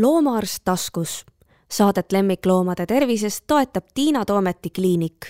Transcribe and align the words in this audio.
loomaarst 0.00 0.58
taskus. 0.64 1.26
Saadet 1.70 2.12
lemmikloomade 2.12 2.86
tervisest 2.86 3.44
toetab 3.46 3.84
Tiina 3.94 4.24
Toometi 4.24 4.70
kliinik. 4.70 5.26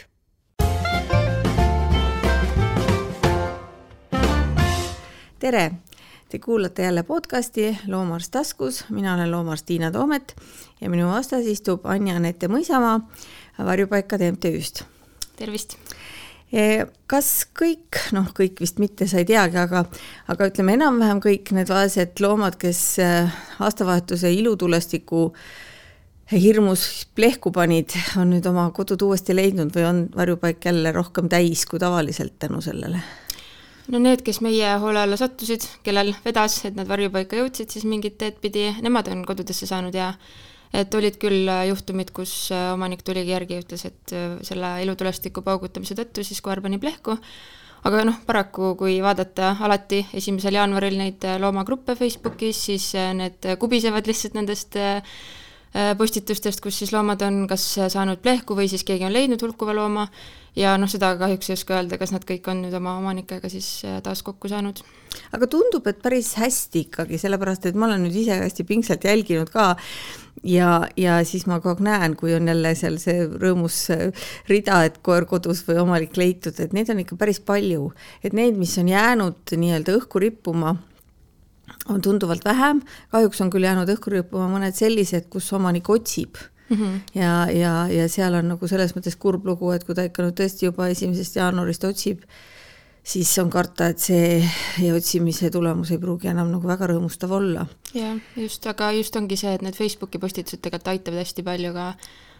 tere, 5.39 5.73
te 6.29 6.39
kuulate 6.39 6.83
jälle 6.83 7.03
podcasti 7.03 7.79
Loomaarst 7.87 8.31
taskus, 8.31 8.85
mina 8.91 9.15
olen 9.15 9.31
loomaarst 9.31 9.67
Tiina 9.67 9.91
Toomet 9.91 10.37
ja 10.81 10.91
minu 10.91 11.09
vastas 11.09 11.47
istub 11.47 11.87
Anja-Anette 11.87 12.49
Mõisamaa 12.49 13.01
Varjupaikade 13.65 14.33
MTÜ-st. 14.33 14.85
tervist 15.37 15.77
kas 17.07 17.29
kõik, 17.57 17.99
noh, 18.17 18.31
kõik 18.37 18.63
vist 18.63 18.79
mitte, 18.81 19.09
sa 19.09 19.21
ei 19.21 19.29
teagi, 19.29 19.59
aga, 19.61 19.85
aga 20.33 20.49
ütleme 20.49 20.79
enam-vähem 20.79 21.21
kõik 21.21 21.53
need 21.57 21.69
vaesed 21.69 22.21
loomad, 22.25 22.57
kes 22.61 22.83
äh, 23.05 23.41
aastavahetuse 23.61 24.33
ilutulestiku 24.33 25.29
hirmus 26.33 27.07
plehku 27.17 27.53
panid, 27.53 27.93
on 28.21 28.33
nüüd 28.33 28.49
oma 28.49 28.69
kodud 28.77 29.03
uuesti 29.05 29.37
leidnud 29.37 29.73
või 29.77 29.87
on 29.89 30.03
varjupaik 30.17 30.65
jälle 30.65 30.93
rohkem 30.93 31.29
täis 31.29 31.65
kui 31.69 31.81
tavaliselt 31.81 32.39
tänu 32.39 32.61
sellele? 32.65 33.01
no 33.89 34.01
need, 34.03 34.21
kes 34.25 34.43
meie 34.45 34.75
hoole 34.83 35.01
alla 35.01 35.17
sattusid, 35.17 35.65
kellel 35.85 36.13
vedas, 36.25 36.59
et 36.69 36.77
nad 36.77 36.89
varjupaika 36.89 37.39
jõudsid, 37.41 37.73
siis 37.73 37.87
mingit 37.89 38.19
teed 38.21 38.37
pidi, 38.43 38.67
nemad 38.85 39.09
on 39.13 39.25
kodudesse 39.29 39.69
saanud 39.69 39.97
ja 39.97 40.13
et 40.73 40.95
olid 40.95 41.17
küll 41.21 41.49
äh, 41.49 41.67
juhtumid, 41.71 42.13
kus 42.17 42.51
äh, 42.53 42.73
omanik 42.75 43.05
tuligi 43.07 43.33
järgi 43.33 43.57
ja 43.57 43.65
ütles, 43.65 43.87
et 43.89 44.15
äh, 44.17 44.37
selle 44.47 44.75
ilutulestiku 44.85 45.43
paugutamise 45.47 45.97
tõttu 45.99 46.25
siis 46.27 46.43
koer 46.45 46.61
pani 46.65 46.81
plehku, 46.83 47.17
aga 47.89 48.05
noh, 48.09 48.21
paraku 48.27 48.75
kui 48.79 48.99
vaadata 49.05 49.55
alati 49.65 50.03
esimesel 50.19 50.59
jaanuaril 50.59 50.99
neid 51.01 51.25
loomagruppe 51.41 51.97
Facebookis, 51.99 52.65
siis 52.69 52.91
need 53.17 53.55
kubisevad 53.61 54.09
lihtsalt 54.11 54.35
nendest 54.35 54.77
postitustest, 56.01 56.63
kus 56.65 56.79
siis 56.81 56.91
loomad 56.95 57.21
on 57.23 57.43
kas 57.47 57.63
saanud 57.93 58.23
plehku 58.25 58.57
või 58.57 58.71
siis 58.73 58.83
keegi 58.89 59.05
on 59.07 59.13
leidnud 59.15 59.43
hulkuva 59.45 59.77
looma. 59.77 60.07
Ja 60.59 60.73
noh, 60.81 60.89
seda 60.91 61.13
kahjuks 61.21 61.53
ei 61.53 61.55
oska 61.55 61.77
öelda, 61.77 62.01
kas 62.01 62.11
nad 62.11 62.25
kõik 62.27 62.49
on 62.51 62.65
nüüd 62.65 62.75
oma 62.75 62.97
omanikega 62.99 63.47
siis 63.53 63.69
taas 64.03 64.25
kokku 64.27 64.49
saanud. 64.51 64.81
Aga 65.37 65.47
tundub, 65.47 65.87
et 65.87 66.01
päris 66.03 66.33
hästi 66.41 66.89
ikkagi, 66.89 67.21
sellepärast 67.21 67.69
et 67.69 67.79
ma 67.79 67.87
olen 67.87 68.09
nüüd 68.09 68.17
ise 68.25 68.41
hästi 68.41 68.67
pingsalt 68.67 69.07
jälginud 69.07 69.53
ka 69.55 69.69
ja, 70.45 70.89
ja 70.97 71.19
siis 71.25 71.47
ma 71.47 71.61
kogu 71.61 71.77
aeg 71.77 71.85
näen, 71.85 72.17
kui 72.17 72.35
on 72.35 72.49
jälle 72.49 72.75
seal 72.79 72.99
see 73.03 73.27
rõõmus 73.27 73.81
rida, 74.49 74.83
et 74.89 75.01
koer 75.03 75.27
kodus 75.29 75.65
või 75.67 75.81
omanik 75.83 76.17
leitud, 76.17 76.59
et 76.61 76.77
neid 76.77 76.91
on 76.91 77.03
ikka 77.05 77.17
päris 77.17 77.41
palju. 77.41 77.93
et 78.23 78.33
neid, 78.33 78.57
mis 78.59 78.77
on 78.79 78.89
jäänud 78.89 79.57
nii-öelda 79.57 79.97
õhku 79.99 80.23
rippuma, 80.23 80.77
on 81.89 82.01
tunduvalt 82.05 82.45
vähem, 82.45 82.83
kahjuks 83.11 83.41
on 83.41 83.51
küll 83.51 83.65
jäänud 83.65 83.89
õhku 83.97 84.13
rippuma 84.13 84.49
mõned 84.53 84.77
sellised, 84.77 85.29
kus 85.33 85.53
omanik 85.53 85.89
otsib 85.89 86.37
Mm 86.69 86.77
-hmm. 86.77 87.21
ja, 87.21 87.51
ja, 87.51 87.89
ja 87.89 88.09
seal 88.09 88.35
on 88.35 88.49
nagu 88.49 88.69
selles 88.69 88.93
mõttes 88.97 89.17
kurb 89.17 89.47
lugu, 89.47 89.71
et 89.73 89.85
kui 89.85 89.95
ta 89.95 90.05
ikka 90.05 90.23
nüüd 90.23 90.37
tõesti 90.37 90.67
juba 90.67 90.89
esimesest 90.89 91.37
jaanuarist 91.37 91.85
otsib, 91.85 92.23
siis 93.09 93.33
on 93.41 93.51
karta, 93.51 93.89
et 93.93 94.03
see 94.03 94.93
otsimise 94.93 95.51
tulemus 95.55 95.93
ei 95.95 96.01
pruugi 96.03 96.31
enam 96.33 96.51
nagu 96.53 96.69
väga 96.69 96.91
rõõmustav 96.93 97.33
olla. 97.39 97.67
jah, 97.97 98.17
just, 98.37 98.67
aga 98.69 98.93
just 98.99 99.17
ongi 99.17 99.39
see, 99.41 99.55
et 99.57 99.65
need 99.65 99.77
Facebooki 99.79 100.21
postitused 100.21 100.61
tegelikult 100.65 100.95
aitavad 100.95 101.25
hästi 101.25 101.45
palju 101.47 101.75
ka 101.77 101.93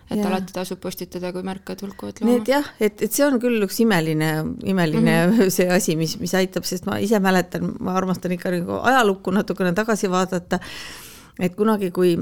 et 0.09 0.17
ja. 0.17 0.29
alati 0.31 0.55
tasub 0.57 0.81
postitada, 0.81 1.31
kui 1.35 1.45
märkad 1.45 1.83
hulkuvat 1.85 2.23
looma. 2.23 2.33
Need 2.33 2.49
jah, 2.49 2.69
et, 2.81 3.03
et 3.05 3.13
see 3.13 3.27
on 3.27 3.37
küll 3.43 3.61
üks 3.65 3.81
imeline, 3.85 4.31
imeline 4.65 5.17
mm 5.27 5.35
-hmm. 5.35 5.53
see 5.57 5.69
asi, 5.73 5.97
mis, 6.01 6.17
mis 6.21 6.35
aitab, 6.35 6.65
sest 6.65 6.89
ma 6.89 6.97
ise 7.05 7.21
mäletan, 7.21 7.75
ma 7.81 7.97
armastan 7.97 8.33
ikka 8.33 8.53
nagu 8.57 8.81
ajalukku 8.93 9.31
natukene 9.37 9.75
tagasi 9.77 10.11
vaadata, 10.11 10.61
et 11.39 11.55
kunagi, 11.57 11.91
kui 11.91 12.17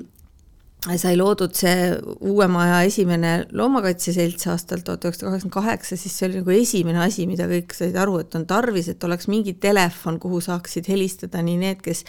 sai 0.94 1.16
loodud 1.18 1.54
see 1.56 1.88
uue 2.30 2.46
maja 2.50 2.78
esimene 2.86 3.32
loomakaitseselts 3.56 4.46
aastal 4.52 4.84
tuhat 4.86 5.04
üheksasada 5.08 5.32
kaheksakümmend 5.32 5.56
kaheksa, 5.56 5.98
siis 5.98 6.14
see 6.14 6.28
oli 6.28 6.40
nagu 6.40 6.54
esimene 6.54 7.02
asi, 7.02 7.26
mida 7.26 7.48
kõik 7.50 7.74
said 7.74 7.98
aru, 7.98 8.20
et 8.22 8.38
on 8.38 8.46
tarvis, 8.46 8.92
et 8.92 9.08
oleks 9.08 9.26
mingi 9.32 9.56
telefon, 9.62 10.20
kuhu 10.22 10.40
saaksid 10.44 10.86
helistada 10.92 11.42
nii 11.42 11.58
need, 11.64 11.82
kes, 11.84 12.04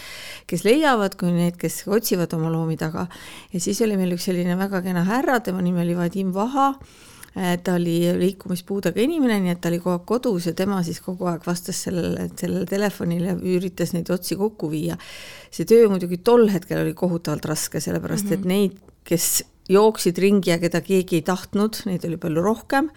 kes 0.50 0.66
leiavad, 0.68 1.18
kui 1.18 1.34
need, 1.34 1.58
kes 1.58 1.84
otsivad 1.90 2.38
oma 2.38 2.54
loomi 2.54 2.78
taga. 2.78 3.08
ja 3.54 3.64
siis 3.64 3.82
oli 3.82 3.98
meil 3.98 4.14
üks 4.18 4.30
selline 4.30 4.58
väga 4.60 4.84
kena 4.86 5.08
härra, 5.10 5.42
tema 5.42 5.66
nimi 5.66 5.82
oli 5.82 5.98
Vadim 5.98 6.34
Vaha 6.36 6.74
ta 7.64 7.76
oli 7.78 8.00
liikumispuudega 8.18 9.02
inimene, 9.04 9.40
nii 9.44 9.54
et 9.54 9.62
ta 9.62 9.70
oli 9.70 9.80
kogu 9.82 9.94
aeg 9.94 10.06
kodus 10.10 10.48
ja 10.50 10.54
tema 10.58 10.80
siis 10.86 11.00
kogu 11.06 11.28
aeg 11.30 11.46
vastas 11.46 11.84
sellele, 11.88 12.30
sellele 12.40 12.66
telefonile 12.70 13.34
ja 13.34 13.38
üritas 13.58 13.94
neid 13.94 14.10
otsi 14.14 14.38
kokku 14.40 14.72
viia. 14.72 14.98
see 15.52 15.66
töö 15.70 15.88
muidugi 15.92 16.18
tol 16.18 16.48
hetkel 16.52 16.82
oli 16.82 16.94
kohutavalt 16.98 17.46
raske, 17.46 17.80
sellepärast 17.80 18.26
mm 18.26 18.30
-hmm. 18.30 18.34
et 18.34 18.40
mhm. 18.40 18.48
neid, 18.48 18.80
kes 19.04 19.46
jooksid 19.70 20.18
ringi 20.18 20.50
ja 20.50 20.60
keda 20.60 20.82
keegi 20.82 21.16
ei 21.16 21.22
tahtnud, 21.22 21.82
neid 21.86 22.06
oli 22.06 22.18
palju 22.18 22.42
rohkem 22.42 22.90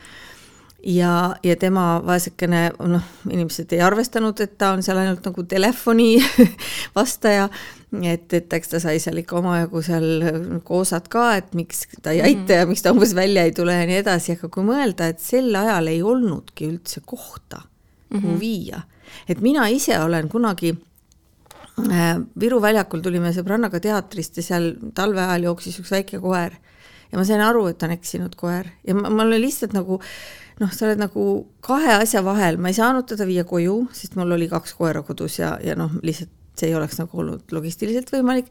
ja, 0.84 1.36
ja 1.42 1.56
tema 1.56 2.00
vaesekene, 2.06 2.62
noh, 2.78 3.04
inimesed 3.30 3.72
ei 3.72 3.82
arvestanud, 3.84 4.40
et 4.40 4.56
ta 4.58 4.72
on 4.74 4.82
seal 4.82 5.00
ainult 5.00 5.24
nagu 5.26 5.44
telefoni 5.48 6.14
vastaja, 6.98 7.48
et, 7.90 8.32
et 8.32 8.52
eks 8.54 8.70
ta 8.70 8.80
sai 8.82 9.00
seal 9.02 9.18
ikka 9.22 9.38
omajagu 9.40 9.82
seal 9.82 10.26
koosad 10.66 11.08
ka, 11.10 11.24
et 11.40 11.54
miks 11.58 11.86
ta 12.02 12.14
ei 12.14 12.20
aita 12.22 12.40
mm 12.40 12.46
-hmm. 12.46 12.60
ja 12.60 12.66
miks 12.66 12.82
ta 12.82 12.92
umbes 12.94 13.14
välja 13.14 13.44
ei 13.44 13.52
tule 13.52 13.74
ja 13.74 13.86
nii 13.86 13.98
edasi, 14.02 14.32
aga 14.32 14.48
kui 14.48 14.64
mõelda, 14.64 15.08
et 15.08 15.20
sel 15.20 15.54
ajal 15.54 15.86
ei 15.86 16.02
olnudki 16.02 16.68
üldse 16.70 17.02
kohta, 17.06 17.62
kuhu 18.12 18.20
mm 18.20 18.34
-hmm. 18.34 18.40
viia, 18.40 18.82
et 19.28 19.40
mina 19.40 19.68
ise 19.68 19.98
olen 20.00 20.28
kunagi 20.28 20.74
äh, 21.90 22.20
Viru 22.40 22.62
väljakul 22.62 23.00
tulime 23.00 23.32
sõbrannaga 23.32 23.80
teatrist 23.80 24.36
ja 24.36 24.42
seal 24.42 24.74
talve 24.94 25.20
ajal 25.20 25.42
jooksis 25.42 25.80
üks 25.80 25.90
väike 25.90 26.20
koer. 26.20 26.52
Ja 27.12 27.18
ma 27.18 27.24
sain 27.24 27.40
aru, 27.40 27.66
et 27.66 27.82
on 27.82 27.90
eksinud 27.90 28.36
koer. 28.36 28.66
Ja 28.86 28.94
ma, 28.94 29.10
ma 29.10 29.22
olin 29.22 29.40
lihtsalt 29.40 29.72
nagu 29.72 30.00
noh, 30.60 30.72
sa 30.72 30.86
oled 30.86 31.00
nagu 31.00 31.24
kahe 31.60 31.92
asja 31.92 32.24
vahel, 32.24 32.56
ma 32.56 32.68
ei 32.68 32.74
saanud 32.74 33.06
teda 33.08 33.26
viia 33.26 33.44
koju, 33.44 33.88
sest 33.92 34.14
mul 34.16 34.30
oli 34.36 34.48
kaks 34.48 34.74
koera 34.78 35.02
kodus 35.02 35.38
ja, 35.38 35.58
ja 35.64 35.74
noh, 35.74 35.90
lihtsalt 36.02 36.30
see 36.60 36.70
ei 36.70 36.76
oleks 36.78 36.98
nagu 37.00 37.22
olnud 37.22 37.54
logistiliselt 37.54 38.12
võimalik, 38.12 38.50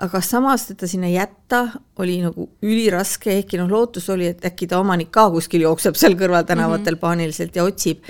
aga 0.00 0.22
samas 0.24 0.66
teda 0.70 0.88
sinna 0.90 1.10
jätta 1.12 1.62
oli 2.00 2.18
nagu 2.24 2.48
üliraske, 2.64 3.36
ehkki 3.40 3.60
noh, 3.60 3.70
lootus 3.70 4.08
oli, 4.12 4.30
et 4.32 4.44
äkki 4.48 4.70
ta 4.70 4.80
omanik 4.80 5.12
ka 5.14 5.28
kuskil 5.34 5.66
jookseb 5.66 5.98
seal 6.00 6.16
kõrval 6.20 6.46
tänavatel 6.48 6.94
mm 6.94 6.96
-hmm. 6.96 7.00
paaniliselt 7.06 7.56
ja 7.56 7.64
otsib. 7.64 8.02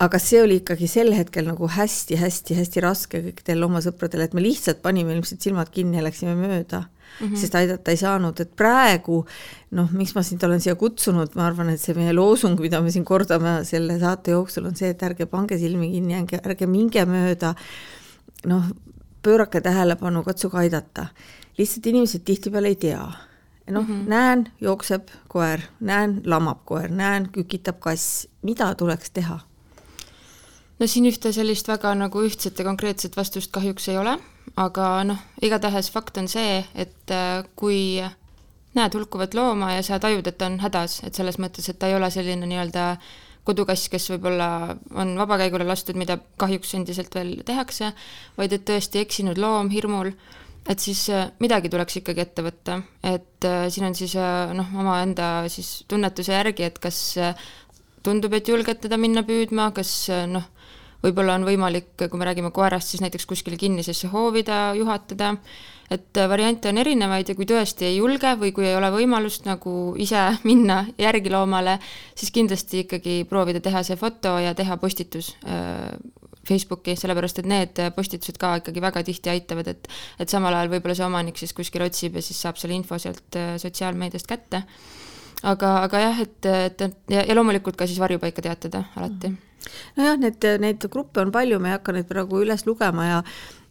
aga 0.00 0.18
see 0.18 0.42
oli 0.42 0.56
ikkagi 0.56 0.86
sel 0.88 1.12
hetkel 1.12 1.44
nagu 1.44 1.68
hästi-hästi-hästi 1.68 2.80
raske 2.80 3.18
kõikidel 3.20 3.64
oma 3.64 3.82
sõpradel, 3.84 4.22
et 4.24 4.34
me 4.34 4.40
lihtsalt 4.40 4.80
panime 4.82 5.12
ilmselt 5.12 5.42
silmad 5.42 5.68
kinni 5.70 5.96
ja 5.96 6.02
läksime 6.02 6.34
mööda 6.34 6.86
mm, 7.20 7.26
-hmm. 7.26 7.36
sest 7.36 7.54
aidata 7.54 7.90
ei 7.90 7.96
saanud, 7.96 8.40
et 8.40 8.56
praegu 8.56 9.20
noh, 9.70 9.92
miks 9.92 10.14
ma 10.14 10.22
sind 10.26 10.42
olen 10.46 10.60
siia 10.60 10.74
kutsunud, 10.74 11.34
ma 11.38 11.46
arvan, 11.46 11.72
et 11.74 11.82
see 11.82 11.94
meie 11.94 12.14
loosung, 12.16 12.60
mida 12.60 12.80
me 12.80 12.90
siin 12.90 13.04
kordame 13.04 13.60
selle 13.68 13.98
saate 14.00 14.34
jooksul, 14.36 14.66
on 14.70 14.76
see, 14.76 14.92
et 14.94 15.02
ärge 15.06 15.26
pange 15.30 15.58
silmi 15.58 15.90
kinni, 15.92 16.20
ärge, 16.40 16.66
minge 16.70 17.04
mööda 17.06 17.54
noh, 18.46 18.64
pöörake 19.22 19.60
tähelepanu, 19.60 20.22
katsuge 20.22 20.58
aidata. 20.58 21.06
lihtsalt 21.58 21.86
inimesed 21.86 22.20
tihtipeale 22.24 22.68
ei 22.68 22.76
tea. 22.76 23.12
noh 23.70 23.88
mm 23.88 24.00
-hmm., 24.00 24.08
näen, 24.08 24.52
jookseb 24.60 25.08
koer, 25.28 25.60
näen, 25.80 26.22
lamab 26.24 26.58
koer, 26.64 26.90
näen, 26.90 27.28
kükitab 27.32 27.78
kass, 27.78 28.28
mida 28.42 28.74
tuleks 28.74 29.10
teha? 29.10 29.40
no 30.78 30.86
siin 30.86 31.06
ühte 31.06 31.32
sellist 31.32 31.68
väga 31.68 31.94
nagu 31.94 32.22
ühtset 32.22 32.58
ja 32.58 32.64
konkreetset 32.64 33.16
vastust 33.16 33.50
kahjuks 33.52 33.88
ei 33.88 33.98
ole, 33.98 34.18
aga 34.56 35.04
noh, 35.04 35.18
igatahes 35.42 35.90
fakt 35.90 36.16
on 36.16 36.28
see, 36.28 36.64
et 36.74 37.10
äh, 37.10 37.44
kui 37.56 38.02
näed 38.74 38.94
hulkuvat 38.94 39.34
looma 39.34 39.72
ja 39.72 39.82
sa 39.82 39.98
tajud, 39.98 40.26
et 40.26 40.38
ta 40.38 40.46
on 40.46 40.60
hädas, 40.60 41.00
et 41.04 41.14
selles 41.14 41.38
mõttes, 41.38 41.68
et 41.68 41.78
ta 41.78 41.86
ei 41.86 41.94
ole 41.94 42.10
selline 42.10 42.46
nii-öelda 42.46 42.90
äh, 42.90 42.98
kodukass, 43.50 43.90
kes 43.92 44.10
võib-olla 44.14 44.76
on 44.98 45.14
vabakäigule 45.18 45.66
lastud, 45.68 45.98
mida 45.98 46.18
kahjuks 46.40 46.74
endiselt 46.78 47.14
veel 47.14 47.40
tehakse, 47.46 47.92
vaid 48.38 48.54
et 48.56 48.66
tõesti 48.68 49.02
eksinud 49.02 49.40
loom 49.40 49.70
hirmul, 49.74 50.12
et 50.68 50.82
siis 50.82 51.06
äh, 51.12 51.30
midagi 51.42 51.70
tuleks 51.72 52.00
ikkagi 52.00 52.24
ette 52.24 52.44
võtta, 52.46 52.78
et 53.06 53.48
äh, 53.48 53.66
siin 53.72 53.88
on 53.90 53.96
siis 53.98 54.14
äh, 54.20 54.52
noh, 54.56 54.70
omaenda 54.82 55.48
siis 55.52 55.80
tunnetuse 55.90 56.36
järgi, 56.36 56.68
et 56.68 56.78
kas 56.82 57.00
tundub, 58.04 58.34
et 58.36 58.48
julged 58.48 58.80
teda 58.84 58.98
minna 59.00 59.24
püüdma, 59.26 59.70
kas 59.76 59.92
noh, 60.30 60.46
võib-olla 61.04 61.36
on 61.38 61.44
võimalik, 61.48 61.92
kui 61.98 62.20
me 62.20 62.28
räägime 62.28 62.52
koerast, 62.54 62.92
siis 62.92 63.02
näiteks 63.04 63.28
kuskile 63.28 63.58
kinnisesse 63.60 64.08
hoovi 64.12 64.44
ta 64.46 64.70
juhatada 64.76 65.34
et 65.90 66.16
äh, 66.16 66.28
variante 66.30 66.70
on 66.70 66.78
erinevaid 66.78 67.32
ja 67.32 67.36
kui 67.38 67.48
tõesti 67.48 67.88
ei 67.88 67.98
julge 67.98 68.32
või 68.38 68.52
kui 68.54 68.68
ei 68.68 68.76
ole 68.78 68.92
võimalust 68.94 69.48
nagu 69.48 69.96
ise 69.98 70.22
minna 70.48 70.84
järgi 70.98 71.32
loomale, 71.32 71.78
siis 72.14 72.32
kindlasti 72.34 72.84
ikkagi 72.86 73.20
proovida 73.30 73.62
teha 73.64 73.82
see 73.86 73.98
foto 74.00 74.36
ja 74.42 74.54
teha 74.54 74.78
postitus 74.80 75.34
äh, 75.44 75.90
Facebooki, 76.50 76.94
sellepärast 76.96 77.42
et 77.42 77.46
need 77.50 77.78
postitused 77.94 78.38
ka 78.40 78.56
ikkagi 78.62 78.82
väga 78.82 79.02
tihti 79.06 79.30
aitavad, 79.30 79.68
et 79.70 79.90
et 80.22 80.32
samal 80.32 80.56
ajal 80.56 80.72
võib-olla 80.72 80.96
see 80.96 81.06
omanik 81.06 81.38
siis 81.38 81.52
kuskil 81.54 81.84
otsib 81.84 82.16
ja 82.16 82.24
siis 82.24 82.40
saab 82.40 82.58
selle 82.58 82.78
info 82.78 82.98
sealt 82.98 83.38
äh, 83.38 83.54
sotsiaalmeediast 83.60 84.30
kätte 84.30 84.64
aga, 85.42 85.76
aga 85.84 86.02
jah, 86.06 86.24
et, 86.24 86.50
et, 86.50 86.84
ja, 87.10 87.22
ja 87.24 87.36
loomulikult 87.36 87.78
ka 87.78 87.88
siis 87.88 88.00
varjupaika 88.02 88.42
teatada 88.44 88.84
alati. 88.96 89.32
nojah, 89.96 90.18
need, 90.20 90.44
neid 90.60 90.84
gruppe 90.92 91.20
on 91.20 91.32
palju, 91.32 91.60
ma 91.60 91.70
ei 91.72 91.78
hakka 91.78 91.94
neid 91.96 92.08
praegu 92.08 92.40
üles 92.44 92.66
lugema 92.66 93.06
ja 93.06 93.22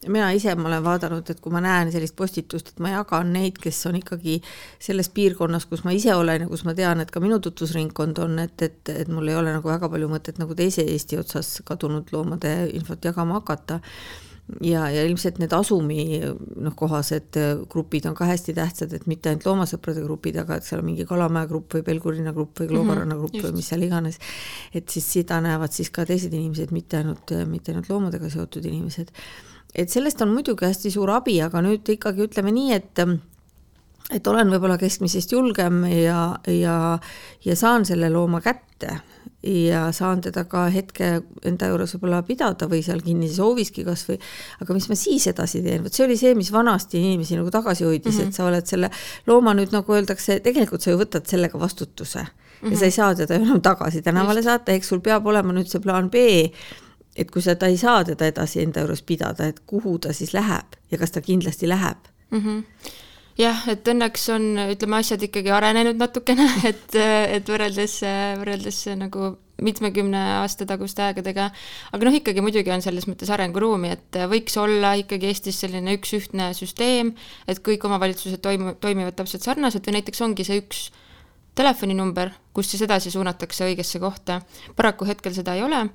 mina 0.07 0.29
ise, 0.31 0.53
ma 0.55 0.69
olen 0.69 0.83
vaadanud, 0.83 1.27
et 1.29 1.41
kui 1.43 1.51
ma 1.51 1.59
näen 1.63 1.91
sellist 1.91 2.15
postitust, 2.15 2.71
et 2.71 2.79
ma 2.83 2.93
jagan 2.93 3.33
neid, 3.35 3.57
kes 3.59 3.81
on 3.89 3.97
ikkagi 3.99 4.37
selles 4.79 5.09
piirkonnas, 5.15 5.65
kus 5.67 5.83
ma 5.83 5.91
ise 5.95 6.13
olen 6.15 6.45
ja 6.45 6.47
kus 6.47 6.63
ma 6.67 6.75
tean, 6.77 7.03
et 7.03 7.11
ka 7.11 7.19
minu 7.23 7.41
tutvusringkond 7.43 8.21
on, 8.23 8.39
et, 8.45 8.55
et, 8.63 8.93
et 8.93 9.11
mul 9.11 9.27
ei 9.27 9.35
ole 9.35 9.53
nagu 9.57 9.69
väga 9.69 9.91
palju 9.91 10.09
mõtet 10.11 10.39
nagu 10.39 10.55
teise 10.55 10.85
Eesti 10.87 11.19
otsas 11.19 11.59
kadunud 11.67 12.13
loomade 12.15 12.53
infot 12.79 13.03
jagama 13.03 13.41
hakata 13.41 13.81
ja, 14.61 14.85
ja 14.91 15.03
ilmselt 15.07 15.39
need 15.41 15.53
asumi 15.55 16.03
noh, 16.19 16.73
kohased 16.77 17.37
grupid 17.71 18.07
on 18.09 18.15
ka 18.17 18.27
hästi 18.29 18.55
tähtsad, 18.57 18.93
et 18.95 19.05
mitte 19.09 19.31
ainult 19.31 19.47
loomasõprade 19.47 20.03
grupid, 20.05 20.39
aga 20.41 20.59
et 20.59 20.67
seal 20.67 20.81
on 20.81 20.89
mingi 20.89 21.05
Kalamaja 21.09 21.49
grupp 21.49 21.77
või 21.77 21.85
Pelgurina 21.85 22.33
grupp 22.35 22.63
või 22.63 22.71
Kloogaranna 22.71 23.15
mhm, 23.15 23.21
grupp 23.21 23.35
mm 23.35 23.43
-hmm, 23.43 23.53
või 23.53 23.61
mis 23.61 23.71
seal 23.73 23.85
iganes. 23.87 24.19
et 24.73 24.89
siis 24.89 25.11
seda 25.13 25.41
näevad 25.41 25.75
siis 25.75 25.89
ka 25.89 26.05
teised 26.05 26.33
inimesed, 26.33 26.71
mitte 26.71 26.97
ainult, 26.97 27.33
mitte 27.47 27.71
ainult 27.71 27.89
loomadega 27.89 28.29
seotud 28.29 28.65
inimesed. 28.65 29.11
et 29.75 29.89
sellest 29.89 30.21
on 30.21 30.33
muidugi 30.33 30.65
hästi 30.65 30.91
suur 30.91 31.09
abi, 31.09 31.41
aga 31.41 31.61
nüüd 31.61 31.89
ikkagi 31.89 32.25
ütleme 32.25 32.51
nii, 32.51 32.73
et 32.73 33.05
et 34.09 34.27
olen 34.27 34.49
võib-olla 34.49 34.77
keskmisest 34.77 35.31
julgem 35.31 35.83
ja, 35.85 36.39
ja, 36.47 36.99
ja 37.45 37.55
saan 37.55 37.85
selle 37.85 38.09
looma 38.09 38.41
kätte 38.41 38.99
ja 39.43 39.91
saan 39.95 40.21
teda 40.21 40.43
ka 40.51 40.65
hetke 40.73 41.21
enda 41.47 41.69
juures 41.71 41.93
võib-olla 41.95 42.19
pidada 42.27 42.67
või 42.67 42.81
seal 42.83 42.99
kinnises 43.03 43.39
hooviski 43.39 43.85
kas 43.87 44.03
või, 44.09 44.17
aga 44.59 44.75
mis 44.75 44.89
ma 44.91 44.97
siis 44.99 45.29
edasi 45.31 45.61
teen, 45.63 45.85
vot 45.85 45.95
see 45.95 46.05
oli 46.05 46.17
see, 46.19 46.33
mis 46.35 46.51
vanasti 46.51 46.99
inimesi 46.99 47.39
nagu 47.39 47.51
tagasi 47.53 47.87
hoidis 47.87 48.17
mm, 48.17 48.19
-hmm. 48.19 48.27
et 48.27 48.35
sa 48.35 48.49
oled 48.49 48.67
selle 48.67 48.91
looma 49.27 49.55
nüüd 49.55 49.71
nagu 49.75 49.95
öeldakse, 49.95 50.41
tegelikult 50.43 50.83
sa 50.83 50.91
ju 50.91 50.99
võtad 50.99 51.27
sellega 51.31 51.59
vastutuse 51.59 52.19
mm 52.19 52.29
-hmm. 52.61 52.71
ja 52.71 52.77
sa 52.77 52.85
ei 52.85 52.91
saa 52.91 53.15
teda 53.15 53.35
enam 53.35 53.61
tagasi 53.61 54.01
tänavale 54.01 54.43
Just. 54.43 54.49
saata, 54.49 54.71
eks 54.71 54.87
sul 54.87 54.99
peab 54.99 55.25
olema 55.25 55.53
nüüd 55.53 55.71
see 55.71 55.81
plaan 55.81 56.09
B, 56.09 56.15
et 57.15 57.31
kui 57.31 57.41
sa 57.41 57.55
ta 57.55 57.67
ei 57.67 57.77
saa 57.77 58.03
teda 58.03 58.25
edasi 58.25 58.61
enda 58.61 58.79
juures 58.79 59.01
pidada, 59.01 59.45
et 59.45 59.59
kuhu 59.59 59.99
ta 59.99 60.13
siis 60.13 60.33
läheb 60.33 60.75
ja 60.91 60.97
kas 60.97 61.11
ta 61.11 61.21
kindlasti 61.21 61.67
läheb 61.67 61.97
mm. 62.31 62.39
-hmm 62.39 62.63
jah, 63.39 63.61
et 63.71 63.87
õnneks 63.87 64.25
on, 64.35 64.47
ütleme, 64.73 64.99
asjad 64.99 65.23
ikkagi 65.29 65.51
arenenud 65.53 65.99
natukene, 65.99 66.47
et, 66.69 66.95
et 66.95 67.49
võrreldes, 67.49 67.99
võrreldes 68.41 68.81
nagu 68.99 69.35
mitmekümne 69.63 70.19
aasta 70.37 70.63
taguste 70.67 71.03
aegadega, 71.03 71.49
aga 71.91 72.07
noh, 72.07 72.15
ikkagi 72.15 72.43
muidugi 72.43 72.71
on 72.71 72.83
selles 72.83 73.09
mõttes 73.09 73.31
arenguruumi, 73.33 73.91
et 73.95 74.19
võiks 74.31 74.55
olla 74.61 74.93
ikkagi 75.01 75.27
Eestis 75.31 75.59
selline 75.65 75.97
üks 75.97 76.13
ühtne 76.15 76.53
süsteem, 76.55 77.11
et 77.49 77.59
kõik 77.65 77.83
omavalitsused 77.89 78.39
toimu-, 78.43 78.77
toimivad 78.79 79.17
täpselt 79.19 79.43
sarnaselt 79.43 79.87
või 79.87 79.99
näiteks 79.99 80.23
ongi 80.23 80.47
see 80.47 80.61
üks 80.63 80.87
telefoninumber, 81.59 82.31
kust 82.55 82.71
siis 82.71 82.85
edasi 82.87 83.11
suunatakse 83.11 83.67
õigesse 83.67 83.99
kohta. 83.99 84.39
paraku 84.79 85.09
hetkel 85.09 85.35
seda 85.35 85.57
ei 85.57 85.65
ole. 85.65 85.89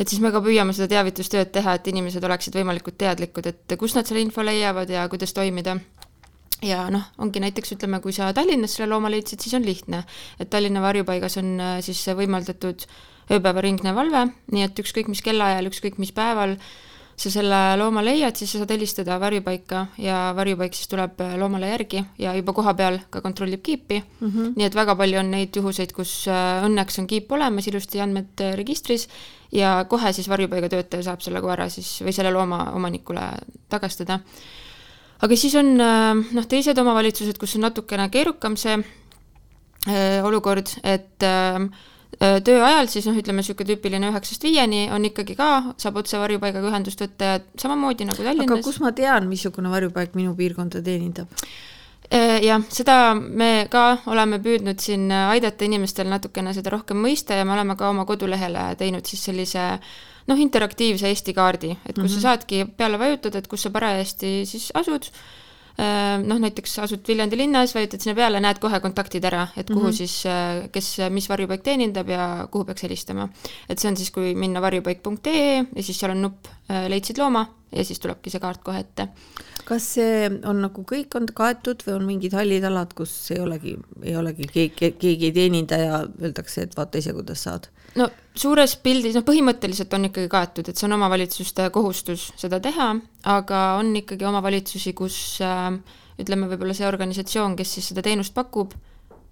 Et 0.00 0.08
siis 0.08 0.22
me 0.24 0.30
ka 0.32 0.40
püüame 0.40 0.72
seda 0.72 0.88
teavitustööd 0.88 1.50
teha, 1.52 1.74
et 1.76 1.88
inimesed 1.92 2.24
oleksid 2.24 2.54
võimalikult 2.56 2.96
teadlikud, 2.96 3.46
et 3.50 3.74
kust 3.76 3.98
nad 3.98 4.08
selle 4.08 4.22
info 4.24 4.40
leiavad 4.40 4.88
ja 4.88 5.04
kuidas 5.12 5.36
toimida 5.36 5.76
ja 6.62 6.84
noh, 6.92 7.06
ongi 7.18 7.40
näiteks 7.42 7.76
ütleme, 7.76 8.00
kui 8.04 8.12
sa 8.16 8.32
Tallinnas 8.36 8.76
selle 8.76 8.90
looma 8.92 9.10
leidsid, 9.12 9.40
siis 9.42 9.56
on 9.56 9.64
lihtne, 9.66 10.04
et 10.40 10.50
Tallinna 10.50 10.82
varjupaigas 10.84 11.38
on 11.40 11.56
äh, 11.60 11.78
siis 11.84 12.02
võimaldatud 12.16 12.86
ööpäevaringne 13.30 13.94
valve, 13.94 14.26
nii 14.52 14.66
et 14.66 14.82
ükskõik 14.82 15.10
mis 15.10 15.22
kellaajal, 15.24 15.70
ükskõik 15.70 16.00
mis 16.02 16.12
päeval 16.12 16.56
sa 17.20 17.28
selle 17.32 17.58
looma 17.76 18.00
leiad, 18.04 18.36
siis 18.38 18.52
sa 18.54 18.62
saad 18.62 18.70
helistada 18.72 19.18
varjupaika 19.20 19.84
ja 20.00 20.30
varjupaik 20.36 20.76
siis 20.76 20.88
tuleb 20.90 21.20
äh, 21.24 21.34
loomale 21.40 21.72
järgi 21.72 22.04
ja 22.20 22.34
juba 22.38 22.54
koha 22.56 22.74
peal 22.76 23.00
ka 23.12 23.20
kontrollib 23.24 23.62
kiipi 23.62 24.00
mm. 24.00 24.30
-hmm. 24.30 24.54
nii 24.56 24.66
et 24.66 24.76
väga 24.76 24.96
palju 24.96 25.20
on 25.20 25.30
neid 25.30 25.56
juhuseid, 25.56 25.92
kus 25.96 26.24
äh, 26.28 26.64
õnneks 26.68 27.00
on 27.00 27.06
kiip 27.06 27.32
olemas, 27.32 27.68
ilusti 27.68 28.00
andmed 28.00 28.46
registris 28.56 29.08
ja 29.52 29.84
kohe 29.88 30.12
siis 30.12 30.28
varjupaiga 30.28 30.68
töötaja 30.68 31.02
saab 31.02 31.20
selle 31.20 31.40
koera 31.40 31.68
siis 31.68 32.00
või 32.02 32.12
selle 32.12 32.32
looma 32.32 32.70
omanikule 32.74 33.30
tagastada 33.68 34.20
aga 35.24 35.38
siis 35.38 35.54
on 35.60 35.74
äh, 35.80 36.24
noh, 36.36 36.48
teised 36.50 36.78
omavalitsused, 36.80 37.38
kus 37.40 37.56
on 37.58 37.66
natukene 37.68 38.08
keerukam 38.12 38.56
see 38.60 38.76
äh, 38.80 40.20
olukord, 40.26 40.72
et 40.82 41.26
äh, 41.26 41.66
töö 42.20 42.60
ajal 42.66 42.88
siis 42.92 43.06
noh, 43.08 43.16
ütleme 43.16 43.40
niisugune 43.40 43.70
tüüpiline 43.70 44.10
üheksast 44.10 44.44
viieni 44.44 44.86
on 44.92 45.06
ikkagi 45.08 45.36
ka, 45.38 45.50
saab 45.80 46.00
otse 46.02 46.20
varjupaigaga 46.20 46.72
ühendust 46.72 47.00
võtta 47.00 47.34
ja 47.34 47.42
samamoodi 47.60 48.08
nagu 48.08 48.20
Tallinnas. 48.20 48.48
aga 48.50 48.64
kus 48.66 48.80
ma 48.82 48.92
tean, 48.96 49.28
missugune 49.30 49.72
varjupaik 49.72 50.16
minu 50.18 50.34
piirkonda 50.36 50.82
teenindab? 50.84 51.30
Jah, 52.10 52.62
seda 52.68 53.14
me 53.14 53.68
ka 53.70 53.98
oleme 54.10 54.40
püüdnud 54.42 54.80
siin 54.82 55.12
aidata 55.12 55.64
inimestel 55.64 56.08
natukene 56.10 56.54
seda 56.54 56.70
rohkem 56.70 56.98
mõista 56.98 57.36
ja 57.38 57.44
me 57.44 57.52
oleme 57.54 57.76
ka 57.76 57.90
oma 57.90 58.04
kodulehele 58.04 58.74
teinud 58.80 59.06
siis 59.06 59.22
sellise 59.28 59.60
äh, 59.60 59.90
noh, 60.30 60.40
interaktiivse 60.40 61.10
Eesti 61.10 61.34
kaardi, 61.36 61.74
et 61.84 61.94
kus 61.94 62.02
mm 62.02 62.06
-hmm. 62.06 62.08
sa 62.08 62.16
mhm. 62.16 62.22
saadki 62.22 62.64
peale 62.76 62.98
vajutada, 62.98 63.38
et 63.38 63.48
kus 63.48 63.62
sa 63.62 63.70
parajasti 63.70 64.46
siis 64.46 64.70
asud, 64.74 65.10
äh, 65.80 66.22
noh, 66.22 66.38
näiteks 66.38 66.78
asud 66.84 67.08
Viljandi 67.08 67.36
linnas, 67.36 67.74
vajutad 67.74 68.00
sinna 68.00 68.14
peale, 68.14 68.40
näed 68.40 68.58
kohe 68.58 68.80
kontaktid 68.80 69.24
ära, 69.24 69.46
et 69.56 69.66
kuhu 69.66 69.80
mm 69.80 69.88
-hmm. 69.88 69.96
siis, 69.96 70.26
äh, 70.26 70.70
kes, 70.72 70.96
mis 71.10 71.28
varjupaik 71.28 71.62
teenindab 71.62 72.08
ja 72.08 72.48
kuhu 72.50 72.64
peaks 72.64 72.82
helistama. 72.82 73.28
et 73.68 73.78
see 73.78 73.90
on 73.90 73.96
siis, 73.96 74.10
kui 74.10 74.34
minna 74.34 74.60
varjupaik.ee 74.60 75.64
ja 75.76 75.82
siis 75.82 76.00
seal 76.00 76.12
on 76.12 76.22
nupp 76.22 76.46
äh, 76.46 76.88
Leidsid 76.88 77.18
looma 77.18 77.46
ja 77.72 77.84
siis 77.84 78.00
tulebki 78.00 78.30
see 78.30 78.40
kaart 78.40 78.62
kohe 78.62 78.78
ette 78.78 79.08
kas 79.70 79.86
see 79.94 80.26
on 80.48 80.64
nagu 80.64 80.82
kõik 80.86 81.14
on 81.18 81.28
kaetud 81.36 81.84
või 81.86 81.94
on 81.94 82.06
mingid 82.08 82.34
hallid 82.34 82.64
alad, 82.66 82.94
kus 82.98 83.12
ei 83.34 83.38
olegi, 83.42 83.76
ei 84.02 84.16
olegi 84.18 84.48
keegi, 84.50 84.92
keegi 84.98 85.28
ei 85.28 85.36
teeninda 85.36 85.78
ja 85.78 86.00
öeldakse, 86.08 86.66
et 86.66 86.74
vaata 86.78 86.98
ise, 86.98 87.14
kuidas 87.16 87.46
saad? 87.46 87.70
no 87.98 88.08
suures 88.38 88.76
pildis, 88.82 89.16
noh, 89.18 89.24
põhimõtteliselt 89.26 89.94
on 89.94 90.08
ikkagi 90.10 90.30
kaetud, 90.32 90.70
et 90.70 90.78
see 90.78 90.88
on 90.88 90.96
omavalitsuste 90.98 91.68
kohustus 91.74 92.30
seda 92.40 92.60
teha, 92.62 92.92
aga 93.30 93.62
on 93.78 93.94
ikkagi 94.02 94.26
omavalitsusi, 94.26 94.94
kus 94.98 95.16
äh, 95.46 95.72
ütleme, 96.20 96.50
võib-olla 96.50 96.76
see 96.76 96.88
organisatsioon, 96.90 97.56
kes 97.58 97.78
siis 97.78 97.90
seda 97.92 98.04
teenust 98.06 98.34
pakub, 98.34 98.74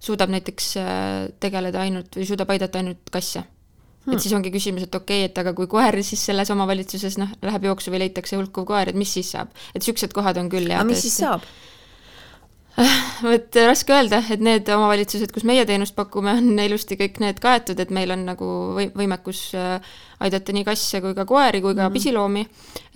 suudab 0.02 0.30
näiteks 0.34 0.72
äh, 0.78 1.28
tegeleda 1.42 1.82
ainult 1.82 2.18
või 2.18 2.26
suudab 2.30 2.54
aidata 2.54 2.82
ainult 2.82 3.10
kasse 3.14 3.46
hmm.. 4.08 4.16
et 4.16 4.26
siis 4.26 4.34
ongi 4.36 4.52
küsimus, 4.54 4.88
et 4.88 5.00
okei 5.00 5.24
okay,, 5.24 5.30
et 5.30 5.40
aga 5.44 5.54
kui 5.56 5.70
koer 5.70 6.00
siis 6.02 6.24
selles 6.30 6.50
omavalitsuses 6.54 7.18
noh, 7.20 7.32
läheb 7.44 7.70
jooksu 7.70 7.94
või 7.94 8.06
leitakse 8.06 8.38
hulkuv 8.40 8.68
koer, 8.68 8.92
et 8.92 8.98
mis 8.98 9.12
siis 9.18 9.32
saab, 9.36 9.52
et 9.72 9.82
niisugused 9.82 10.14
kohad 10.16 10.40
on 10.40 10.50
küll. 10.52 10.70
aga 10.72 10.86
mis 10.88 11.04
siis 11.06 11.20
saab? 11.22 11.46
vot 13.26 13.58
raske 13.66 13.94
öelda, 13.94 14.20
et 14.30 14.42
need 14.44 14.68
omavalitsused, 14.70 15.32
kus 15.34 15.46
meie 15.48 15.64
teenust 15.66 15.96
pakume, 15.98 16.36
on 16.38 16.60
ilusti 16.62 16.98
kõik 17.00 17.18
need 17.22 17.40
kaetud, 17.42 17.80
et 17.82 17.90
meil 17.94 18.14
on 18.14 18.22
nagu 18.28 18.50
või-, 18.76 18.92
võimekus 18.94 19.48
äh, 19.58 19.96
aidata 20.24 20.54
nii 20.54 20.64
kasse 20.66 21.00
kui 21.02 21.14
ka 21.14 21.24
koeri 21.28 21.60
kui 21.62 21.74
ka 21.76 21.86
mm. 21.86 21.94
pisiloomi. 21.94 22.44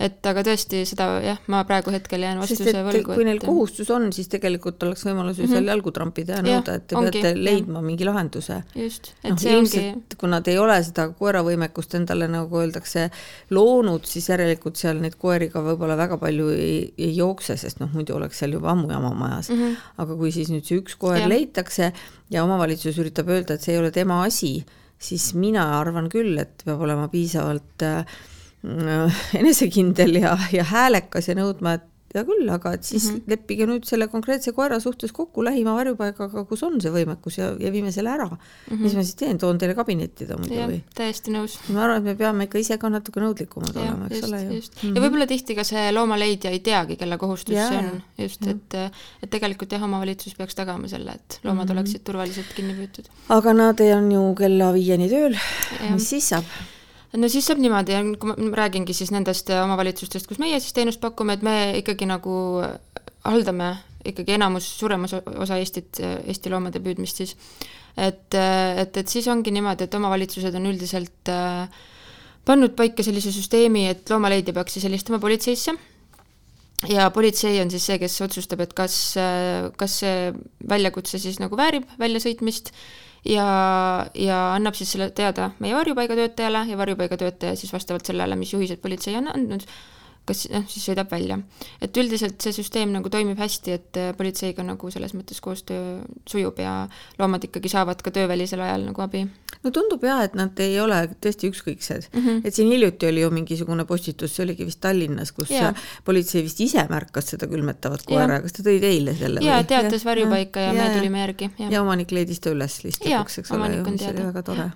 et 0.03 0.25
aga 0.27 0.43
tõesti, 0.45 0.83
seda 0.87 1.07
jah, 1.23 1.39
ma 1.51 1.61
praegu 1.67 1.93
hetkel 1.93 2.25
jään 2.25 2.41
vastuse 2.41 2.83
võlgu. 2.85 3.15
kui 3.15 3.27
neil 3.27 3.39
et... 3.39 3.45
kohustus 3.47 3.91
on, 3.95 4.09
siis 4.15 4.29
tegelikult 4.31 4.83
oleks 4.83 5.05
võimalus 5.07 5.39
ju 5.39 5.45
mm 5.45 5.49
-hmm. 5.49 5.53
seal 5.55 5.71
jalgu 5.71 5.93
trampida 5.95 6.39
ja 6.39 6.45
nõuda, 6.45 6.75
et 6.79 6.87
te 6.87 6.97
ongi, 6.99 7.21
peate 7.21 7.33
leidma 7.39 7.79
jah. 7.79 7.85
mingi 7.85 8.07
lahenduse. 8.07 8.61
just, 8.75 9.13
et 9.23 9.31
no, 9.31 9.37
see 9.37 9.55
ilmselt, 9.55 9.95
ongi. 9.95 10.19
kui 10.19 10.29
nad 10.29 10.47
ei 10.47 10.57
ole 10.57 10.77
seda 10.83 11.07
koeravõimekust 11.19 11.95
endale, 11.99 12.27
nagu 12.27 12.59
öeldakse, 12.59 13.09
loonud, 13.49 14.05
siis 14.05 14.29
järelikult 14.29 14.75
seal 14.75 14.99
neid 14.99 15.15
koeri 15.15 15.49
ka 15.49 15.63
võib-olla 15.63 15.97
väga 15.97 16.17
palju 16.17 16.49
ei, 16.49 16.93
ei 16.97 17.15
jookse, 17.15 17.57
sest 17.57 17.79
noh, 17.79 17.89
muidu 17.93 18.15
oleks 18.15 18.39
seal 18.39 18.51
juba 18.51 18.71
ammu 18.71 18.91
jama 18.91 19.13
majas 19.13 19.49
mm. 19.49 19.55
-hmm. 19.55 19.75
aga 19.97 20.15
kui 20.15 20.31
siis 20.31 20.49
nüüd 20.49 20.67
see 20.67 20.81
üks 20.81 20.97
koer 20.99 21.21
ja. 21.23 21.29
leitakse 21.29 21.93
ja 22.29 22.43
omavalitsus 22.43 22.97
üritab 22.97 23.29
öelda, 23.29 23.53
et 23.53 23.61
see 23.61 23.73
ei 23.75 23.79
ole 23.79 23.91
tema 23.91 24.23
asi 24.23 24.65
siis 25.03 25.33
mina 25.35 25.65
arvan 25.79 26.09
küll, 26.11 26.37
et 26.41 26.63
peab 26.65 26.83
olema 26.85 27.09
piisavalt 27.11 27.85
äh, 27.87 28.21
enesekindel 29.39 30.21
ja, 30.21 30.37
ja 30.55 30.63
häälekas 30.69 31.27
ja 31.29 31.37
nõudma, 31.37 31.77
et 31.79 31.89
hea 32.13 32.23
küll, 32.27 32.49
aga 32.53 32.73
et 32.77 32.83
siis 32.83 33.05
mm 33.09 33.15
-hmm. 33.15 33.31
leppige 33.33 33.67
nüüd 33.69 33.87
selle 33.89 34.07
konkreetse 34.07 34.51
koera 34.53 34.79
suhtes 34.79 35.11
kokku 35.11 35.43
lähima 35.43 35.73
varjupaigaga, 35.75 36.43
kus 36.49 36.63
on 36.63 36.79
see 36.81 36.91
võimekus 36.93 37.37
ja, 37.39 37.51
ja 37.59 37.71
viime 37.71 37.91
selle 37.91 38.09
ära 38.13 38.27
mm. 38.27 38.37
-hmm. 38.69 38.81
mis 38.83 38.95
ma 38.95 39.03
siis 39.03 39.15
teen, 39.15 39.37
toon 39.37 39.57
teile 39.57 39.75
kabinetti 39.75 40.27
ta 40.29 40.37
muidu 40.37 40.59
või? 40.59 40.81
täiesti 40.95 41.33
nõus. 41.33 41.57
ma 41.69 41.83
arvan, 41.85 41.97
et 41.97 42.03
me 42.03 42.15
peame 42.15 42.49
ikka 42.49 42.59
ise 42.59 42.77
ka 42.77 42.89
natuke 42.89 43.23
nõudlikumad 43.23 43.75
ja, 43.75 43.87
olema, 43.87 44.09
eks 44.09 44.27
ole 44.27 44.41
ju. 44.43 44.49
Mm 44.49 44.59
-hmm. 44.59 44.95
ja 44.95 45.05
võib-olla 45.05 45.27
tihti 45.27 45.55
ka 45.55 45.63
see 45.63 45.85
loomaleidja 45.91 46.51
ei 46.51 46.59
teagi, 46.59 46.99
kelle 47.01 47.17
kohustus 47.17 47.55
ja, 47.55 47.69
see 47.69 47.79
on, 47.79 48.03
just, 48.17 48.47
et, 48.47 48.77
et 49.23 49.29
tegelikult 49.29 49.71
jah, 49.71 49.83
omavalitsus 49.83 50.35
peaks 50.35 50.55
tagama 50.55 50.87
selle, 50.87 51.11
et 51.11 51.39
loomad 51.43 51.65
mm 51.65 51.69
-hmm. 51.69 51.79
oleksid 51.79 52.03
turvaliselt 52.03 52.53
kinni 52.55 52.73
püütud. 52.73 53.09
aga 53.29 53.53
nad 53.53 53.79
on 53.79 54.11
ju 54.11 54.35
kella 54.35 54.73
viieni 54.73 55.09
tööl, 55.09 55.37
mis 55.89 56.09
siis 56.09 56.29
saab? 56.29 56.43
No 57.19 57.29
siis 57.29 57.45
saab 57.47 57.61
niimoodi, 57.61 57.97
kui 58.19 58.33
ma 58.33 58.59
räägingi 58.63 58.95
siis 58.95 59.11
nendest 59.13 59.51
äh, 59.53 59.61
omavalitsustest, 59.65 60.27
kus 60.29 60.41
meie 60.41 60.59
siis 60.61 60.75
teenust 60.75 61.01
pakume, 61.03 61.37
et 61.37 61.45
me 61.45 61.55
ikkagi 61.79 62.07
nagu 62.09 62.35
äh, 62.65 62.75
haldame 63.27 63.75
ikkagi 64.09 64.35
enamus, 64.35 64.65
suurem 64.79 65.05
osa, 65.07 65.21
osa 65.45 65.59
Eestit, 65.61 66.01
äh, 66.03 66.17
Eesti 66.31 66.51
loomade 66.51 66.81
püüdmist 66.83 67.21
siis. 67.21 67.37
et, 67.93 68.33
et, 68.33 68.97
et 68.97 69.09
siis 69.09 69.27
ongi 69.29 69.53
niimoodi, 69.53 69.85
et 69.85 69.95
omavalitsused 69.95 70.55
on 70.57 70.65
üldiselt 70.71 71.29
pannud 72.43 72.73
paika 72.75 73.05
sellise 73.05 73.31
süsteemi, 73.31 73.85
et 73.91 74.09
loomaleidja 74.09 74.55
peaks 74.55 74.73
siis 74.75 74.87
helistama 74.89 75.19
politseisse 75.21 75.75
ja 76.89 77.05
politsei 77.13 77.61
on 77.61 77.69
siis 77.71 77.85
see, 77.85 77.99
kes 78.01 78.17
otsustab, 78.25 78.65
et 78.65 78.73
kas, 78.75 78.97
kas 79.77 79.99
see 80.01 80.33
väljakutse 80.69 81.21
siis 81.21 81.37
nagu 81.39 81.55
väärib 81.59 81.85
väljasõitmist 82.01 82.73
ja, 83.25 83.47
ja 84.15 84.37
annab 84.53 84.77
siis 84.77 84.93
selle 84.95 85.09
teada 85.15 85.51
meie 85.63 85.75
varjupaigatöötajale 85.75 86.65
ja 86.69 86.77
varjupaigatöötaja 86.77 87.55
siis 87.59 87.73
vastavalt 87.73 88.05
sellele, 88.05 88.35
mis 88.39 88.53
juhised 88.53 88.81
politsei 88.83 89.15
on 89.19 89.29
andnud, 89.31 89.65
kas 90.27 90.45
noh, 90.51 90.65
siis 90.71 90.87
sõidab 90.89 91.11
välja. 91.11 91.39
et 91.81 91.97
üldiselt 91.97 92.41
see 92.41 92.55
süsteem 92.55 92.93
nagu 92.95 93.09
toimib 93.11 93.39
hästi, 93.39 93.77
et 93.77 93.99
äh, 93.99 94.11
politseiga 94.17 94.65
nagu 94.67 94.91
selles 94.91 95.15
mõttes 95.17 95.41
koostöö 95.43 96.01
sujub 96.29 96.59
ja 96.59 96.87
loomad 97.19 97.43
ikkagi 97.43 97.71
saavad 97.71 98.01
ka 98.03 98.11
töövälisel 98.11 98.61
ajal 98.63 98.87
nagu 98.91 99.05
abi. 99.05 99.25
No 99.63 99.71
tundub 99.75 100.03
jah, 100.03 100.21
et 100.27 100.35
nad 100.37 100.59
ei 100.63 100.75
ole 100.81 100.97
tõesti 101.23 101.49
ükskõiksed 101.51 102.07
mm. 102.11 102.19
Mhm. 102.19 102.41
et 102.47 102.57
siin 102.57 102.69
hiljuti 102.71 103.07
oli 103.09 103.23
ju 103.23 103.29
mingisugune 103.33 103.85
postitus, 103.89 104.35
see 104.35 104.45
oligi 104.45 104.67
vist 104.67 104.81
Tallinnas, 104.83 105.31
kus 105.35 105.51
Jaa. 105.53 105.73
politsei 106.05 106.43
vist 106.45 106.59
ise 106.63 106.85
märkas 106.89 107.31
seda 107.33 107.47
külmetavat 107.51 108.05
koera, 108.09 108.41
kas 108.43 108.57
ta 108.57 108.65
tõi 108.67 108.79
teile 108.83 109.15
selle? 109.19 109.43
jaa, 109.45 109.61
teatas 109.67 110.05
varjupaika 110.07 110.67
ja, 110.67 110.73
ja 110.73 110.79
me 110.79 110.89
tulime 110.97 111.23
järgi. 111.23 111.51
ja 111.69 111.83
omanik 111.83 112.11
leidis 112.15 112.43
ta 112.43 112.53
üles 112.53 112.79
lihtsalt 112.85 113.09
Jaa, 113.09 113.21
lõpuks, 113.23 113.39
eks 113.43 113.53
ole 113.55 113.69
mis 113.83 114.07
oli 114.11 114.27
väga 114.29 114.45
tore. 114.49 114.69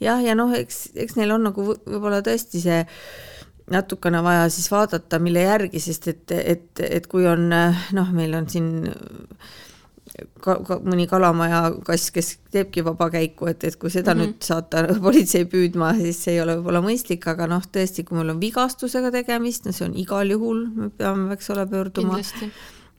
jah, 0.00 0.22
ja 0.24 0.38
noh, 0.38 0.54
eks, 0.56 0.88
eks 0.94 1.18
neil 1.20 1.36
on 1.36 1.48
nagu 1.50 1.66
võ- 1.70 1.80
võib-olla 1.84 2.22
tõesti 2.26 2.62
see 2.62 2.84
natukene 3.70 4.22
vaja 4.26 4.48
siis 4.50 4.66
vaadata, 4.72 5.20
mille 5.22 5.44
järgi, 5.44 5.80
sest 5.82 6.08
et, 6.10 6.32
et, 6.34 6.80
et 6.82 7.06
kui 7.06 7.26
on 7.30 7.48
noh, 7.50 8.08
meil 8.16 8.34
on 8.34 8.48
siin 8.50 8.70
ka, 10.40 10.56
ka 10.66 10.78
mõni 10.84 11.06
kalamaja 11.10 11.62
kass, 11.86 12.10
kes 12.14 12.32
teebki 12.52 12.84
vabakäiku, 12.86 13.50
et, 13.52 13.64
et 13.64 13.76
kui 13.76 13.90
seda 13.90 14.14
mm 14.14 14.20
-hmm. 14.20 14.26
nüüd 14.26 14.48
saata 14.48 14.84
politsei 15.06 15.44
püüdma, 15.44 15.94
siis 15.98 16.24
see 16.24 16.34
ei 16.34 16.42
ole 16.42 16.56
võib-olla 16.58 16.82
mõistlik, 16.84 17.26
aga 17.30 17.46
noh, 17.46 17.62
tõesti, 17.62 18.04
kui 18.04 18.18
meil 18.18 18.34
on 18.34 18.40
vigastusega 18.40 19.10
tegemist, 19.10 19.66
no 19.66 19.72
see 19.72 19.88
on 19.88 19.96
igal 19.96 20.30
juhul, 20.30 20.66
me 20.74 20.90
peame, 20.90 21.32
eks 21.32 21.50
ole, 21.50 21.66
pöörduma 21.66 22.20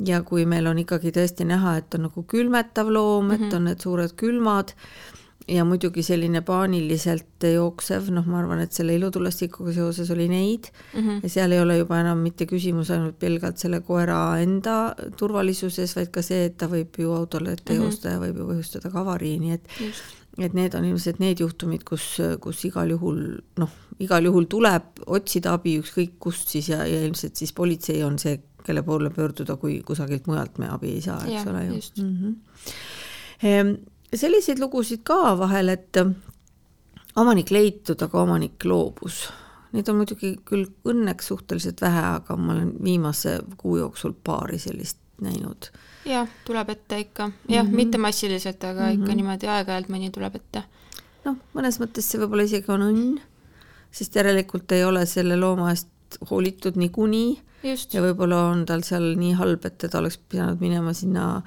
ja 0.05 0.21
kui 0.25 0.45
meil 0.45 0.67
on 0.67 0.79
ikkagi 0.81 1.11
tõesti 1.11 1.45
näha, 1.45 1.77
et 1.77 1.93
on 1.95 2.07
nagu 2.07 2.23
külmetav 2.23 2.89
loom 2.89 3.25
mm, 3.25 3.31
-hmm. 3.31 3.47
et 3.47 3.53
on 3.53 3.63
need 3.63 3.81
suured 3.81 4.15
külmad 4.15 4.73
ja 5.47 5.65
muidugi 5.65 6.03
selline 6.05 6.41
paaniliselt 6.45 7.45
jooksev, 7.53 8.09
noh, 8.13 8.25
ma 8.29 8.39
arvan, 8.41 8.61
et 8.63 8.75
selle 8.75 8.95
ilutulestikuga 8.97 9.73
seoses 9.75 10.11
oli 10.13 10.27
neid 10.29 10.69
mm 10.93 10.99
-hmm. 10.99 11.19
ja 11.23 11.29
seal 11.29 11.51
ei 11.51 11.59
ole 11.59 11.77
juba 11.77 11.99
enam 11.99 12.17
mitte 12.17 12.45
küsimus 12.45 12.91
ainult 12.91 13.19
pelgalt 13.19 13.57
selle 13.57 13.81
koera 13.81 14.39
enda 14.39 14.95
turvalisuses, 15.17 15.95
vaid 15.95 16.11
ka 16.11 16.21
see, 16.21 16.45
et 16.45 16.57
ta 16.57 16.67
võib 16.67 16.97
ju 16.97 17.13
autole 17.13 17.53
ette 17.53 17.73
joosta 17.73 18.09
mm 18.09 18.15
-hmm. 18.15 18.21
ja 18.21 18.27
võib 18.27 18.37
ju 18.37 18.47
põhjustada 18.53 18.91
ka 18.91 18.99
avarii, 18.99 19.39
nii 19.39 19.51
et 19.51 19.67
just, 19.79 20.03
et 20.39 20.53
need 20.53 20.73
on 20.73 20.85
ilmselt 20.85 21.19
need 21.19 21.39
juhtumid, 21.39 21.83
kus, 21.83 22.17
kus 22.39 22.65
igal 22.65 22.89
juhul 22.89 23.41
noh, 23.57 23.69
igal 23.99 24.25
juhul 24.25 24.47
tuleb 24.49 25.03
otsida 25.05 25.53
abi 25.53 25.79
ükskõik 25.81 26.17
kust 26.19 26.49
siis 26.49 26.69
ja, 26.69 26.85
ja 26.85 27.05
ilmselt 27.05 27.35
siis 27.35 27.53
politsei 27.53 28.03
on 28.03 28.19
see, 28.19 28.39
kelle 28.65 28.83
poole 28.83 29.09
pöörduda, 29.09 29.55
kui 29.57 29.81
kusagilt 29.85 30.27
mujalt 30.27 30.57
me 30.61 30.69
abi 30.69 30.91
ei 30.97 31.01
saa, 31.01 31.17
eks 31.25 31.33
Jah, 31.33 31.47
ole 31.47 31.65
ju 31.65 32.03
mm. 32.03 32.35
-hmm. 33.41 33.77
Selliseid 34.15 34.59
lugusid 34.59 35.03
ka 35.03 35.37
vahel, 35.39 35.69
et 35.69 35.97
omanik 37.15 37.51
leitud, 37.51 38.01
aga 38.01 38.21
omanik 38.21 38.65
loobus. 38.65 39.23
Neid 39.71 39.87
on 39.87 40.01
muidugi 40.01 40.33
küll 40.47 40.65
õnneks 40.87 41.31
suhteliselt 41.31 41.81
vähe, 41.81 42.01
aga 42.17 42.35
ma 42.35 42.57
olen 42.57 42.73
viimase 42.83 43.37
kuu 43.57 43.77
jooksul 43.79 44.13
paari 44.23 44.59
sellist 44.59 44.99
näinud. 45.21 45.69
jah, 46.05 46.27
tuleb 46.45 46.69
ette 46.73 46.99
ikka, 46.99 47.29
jah 47.47 47.63
mm 47.63 47.71
-hmm., 47.71 47.75
mitte 47.75 47.97
massiliselt, 47.97 48.63
aga 48.63 48.81
mm 48.81 48.87
-hmm. 48.87 49.01
ikka 49.01 49.15
niimoodi 49.15 49.47
aeg-ajalt 49.47 49.89
mõni 49.89 50.11
tuleb 50.11 50.35
ette. 50.35 50.63
noh, 51.25 51.35
mõnes 51.53 51.79
mõttes 51.79 52.09
see 52.09 52.19
võib-olla 52.19 52.43
isegi 52.43 52.71
on 52.71 52.81
õnn, 52.81 53.19
sest 53.91 54.15
järelikult 54.15 54.71
ei 54.71 54.83
ole 54.83 55.05
selle 55.05 55.35
looma 55.35 55.69
eest 55.69 55.87
hoolitud 56.29 56.75
niikuinii 56.75 57.39
ja 57.93 58.01
võib-olla 58.01 58.49
on 58.51 58.65
tal 58.65 58.81
seal 58.81 59.15
nii 59.17 59.33
halb, 59.33 59.65
et 59.65 59.77
ta 59.77 59.99
oleks 59.99 60.17
pidanud 60.17 60.59
minema 60.59 60.93
sinna 60.93 61.41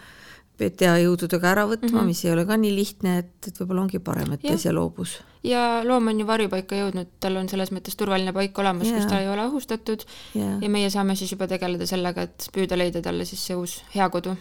PTA 0.54 0.94
jõududega 1.02 1.48
ära 1.50 1.64
võtma 1.66 1.88
mm, 1.88 1.96
-hmm. 1.98 2.10
mis 2.12 2.24
ei 2.24 2.32
ole 2.32 2.44
ka 2.46 2.56
nii 2.60 2.72
lihtne, 2.74 3.18
et, 3.24 3.48
et 3.48 3.56
võib-olla 3.58 3.84
ongi 3.84 3.98
parem, 3.98 4.34
et 4.36 4.42
ta 4.44 4.54
ise 4.54 4.72
loobus. 4.72 5.16
ja 5.42 5.82
loom 5.84 6.12
on 6.12 6.20
ju 6.20 6.26
varjupaika 6.26 6.78
jõudnud, 6.78 7.10
tal 7.20 7.36
on 7.40 7.48
selles 7.50 7.72
mõttes 7.74 7.98
turvaline 7.98 8.32
paik 8.32 8.58
olemas 8.62 8.90
kus 8.90 9.06
ta 9.10 9.20
ei 9.20 9.28
ole 9.28 9.46
ohustatud 9.48 10.04
Jaa. 10.34 10.58
ja 10.62 10.70
meie 10.70 10.90
saame 10.90 11.16
siis 11.18 11.32
juba 11.34 11.48
tegeleda 11.50 11.86
sellega, 11.90 12.28
et 12.28 12.48
püüda 12.54 12.78
leida 12.78 13.02
talle 13.02 13.26
siis 13.26 13.42
see 13.46 13.56
uus 13.58 13.80
hea 13.94 14.08
kodu. 14.14 14.36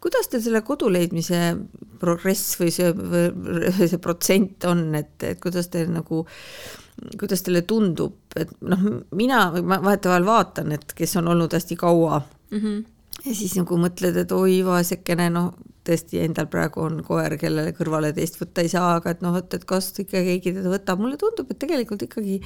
kuidas 0.00 0.28
teil 0.28 0.44
selle 0.44 0.60
kodu 0.60 0.92
leidmise 0.92 1.56
progress 1.98 2.60
või 2.60 2.70
see, 2.74 2.92
või 2.92 3.88
see 3.88 3.98
protsent 3.98 4.68
on, 4.68 4.94
et, 4.94 5.16
et 5.22 5.40
kuidas 5.40 5.72
teil 5.72 5.88
nagu, 5.90 6.26
kuidas 7.18 7.42
teile 7.42 7.62
tundub, 7.62 8.20
et 8.36 8.52
noh, 8.60 8.84
mina 9.16 9.46
vahetevahel 9.54 10.28
vaatan, 10.28 10.76
et 10.76 10.92
kes 10.92 11.16
on 11.16 11.32
olnud 11.32 11.56
hästi 11.56 11.76
kaua 11.76 12.22
Mm 12.50 12.58
-hmm. 12.58 12.84
Ja 13.24 13.34
siis 13.34 13.56
nagu 13.58 13.78
mõtled, 13.80 14.16
et 14.22 14.32
oi 14.32 14.60
vaesekene, 14.66 15.28
noh, 15.34 15.52
tõesti 15.88 16.20
endal 16.20 16.48
praegu 16.52 16.84
on 16.84 17.00
koer, 17.06 17.38
kellele 17.40 17.72
kõrvale 17.76 18.12
teist 18.16 18.38
võtta 18.40 18.64
ei 18.64 18.72
saa, 18.72 18.98
aga 18.98 19.14
et 19.14 19.24
noh, 19.24 19.36
et, 19.40 19.54
et 19.56 19.64
kas 19.68 19.90
ikka 19.96 20.22
keegi 20.26 20.54
teda 20.58 20.72
võtab, 20.72 21.00
mulle 21.02 21.18
tundub, 21.20 21.50
et 21.50 21.60
tegelikult 21.62 22.04
ikkagi 22.04 22.40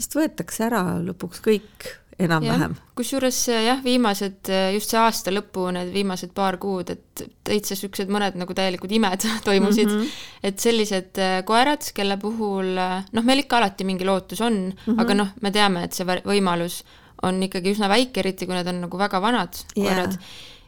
vist 0.00 0.16
võetakse 0.16 0.66
ära 0.66 0.82
lõpuks 1.04 1.42
kõik 1.44 1.90
enam-vähem. 2.20 2.74
kusjuures 2.98 3.38
jah, 3.48 3.80
viimased, 3.84 4.50
just 4.74 4.92
see 4.92 5.00
aasta 5.00 5.32
lõpu, 5.32 5.68
need 5.74 5.92
viimased 5.94 6.34
paar 6.36 6.58
kuud, 6.60 6.92
et 6.92 7.24
täitsa 7.46 7.78
siuksed 7.78 8.10
mõned 8.12 8.36
nagu 8.40 8.56
täielikud 8.56 8.92
imed 8.92 9.24
toimusid 9.48 9.88
mm. 9.88 10.00
-hmm. 10.00 10.24
et 10.50 10.58
sellised 10.60 11.20
äh, 11.22 11.38
koerad, 11.48 11.86
kelle 11.96 12.18
puhul 12.20 12.74
äh, 12.78 12.98
noh, 13.16 13.26
meil 13.26 13.44
ikka 13.44 13.60
alati 13.60 13.86
mingi 13.88 14.08
lootus 14.08 14.40
on 14.40 14.58
mm. 14.68 14.82
-hmm. 14.86 15.00
aga 15.00 15.14
noh, 15.22 15.32
me 15.40 15.54
teame, 15.54 15.84
et 15.84 15.96
see 15.96 16.04
võimalus 16.04 16.82
on 17.22 17.42
ikkagi 17.42 17.74
üsna 17.74 17.88
väike, 17.88 18.20
eriti 18.22 18.46
kui 18.46 18.56
need 18.56 18.68
on 18.70 18.80
nagu 18.86 18.98
väga 18.98 19.20
vanad 19.22 19.58
koerad 19.74 20.16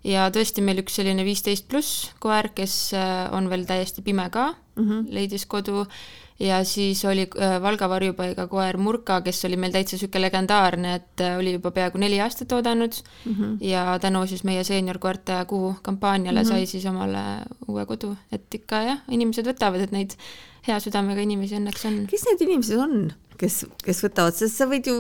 ja 0.05 0.27
tõesti 0.35 0.65
meil 0.65 0.83
üks 0.83 0.99
selline 0.99 1.25
viisteist 1.27 1.69
pluss 1.71 2.11
koer, 2.23 2.51
kes 2.57 2.75
äh, 2.99 3.29
on 3.35 3.49
veel 3.51 3.65
täiesti 3.69 4.03
pime 4.03 4.29
ka 4.31 4.53
mm. 4.53 4.83
-hmm. 4.83 5.07
leidis 5.15 5.47
kodu 5.47 5.87
ja 6.43 6.65
siis 6.65 7.05
oli 7.05 7.29
äh, 7.39 7.63
Valga 7.63 7.89
varjupaiga 7.89 8.47
koer 8.51 8.77
Murka, 8.77 9.21
kes 9.23 9.45
oli 9.45 9.57
meil 9.57 9.73
täitsa 9.73 9.97
niisugune 9.97 10.25
legendaarne, 10.27 10.95
et 10.95 11.21
äh, 11.21 11.39
oli 11.39 11.53
juba 11.53 11.71
peaaegu 11.71 11.99
neli 11.99 12.21
aastat 12.21 12.53
oodanud 12.53 12.93
mm 13.25 13.35
-hmm. 13.35 13.57
ja 13.61 13.99
tänu 13.99 14.27
siis 14.27 14.45
meie 14.45 14.65
seeniorkoerte 14.65 15.45
kuu 15.47 15.75
kampaaniale 15.83 16.43
mm 16.43 16.47
-hmm. 16.47 16.53
sai 16.53 16.67
siis 16.67 16.87
omale 16.87 17.23
uue 17.69 17.87
kodu, 17.87 18.17
et 18.33 18.55
ikka 18.55 18.83
jah, 18.83 18.99
inimesed 19.09 19.47
võtavad, 19.47 19.81
et 19.81 19.93
neid 19.93 20.11
hea 20.67 20.81
südamega 20.81 21.21
inimesi 21.21 21.57
õnneks 21.57 21.87
on. 21.87 22.07
kes 22.07 22.25
need 22.27 22.41
inimesed 22.41 22.79
on, 22.79 23.13
kes, 23.43 23.59
kes 23.83 24.01
võtavad, 24.07 24.37
sest 24.39 24.61
sa 24.61 24.69
võid 24.71 24.89
ju 24.89 24.97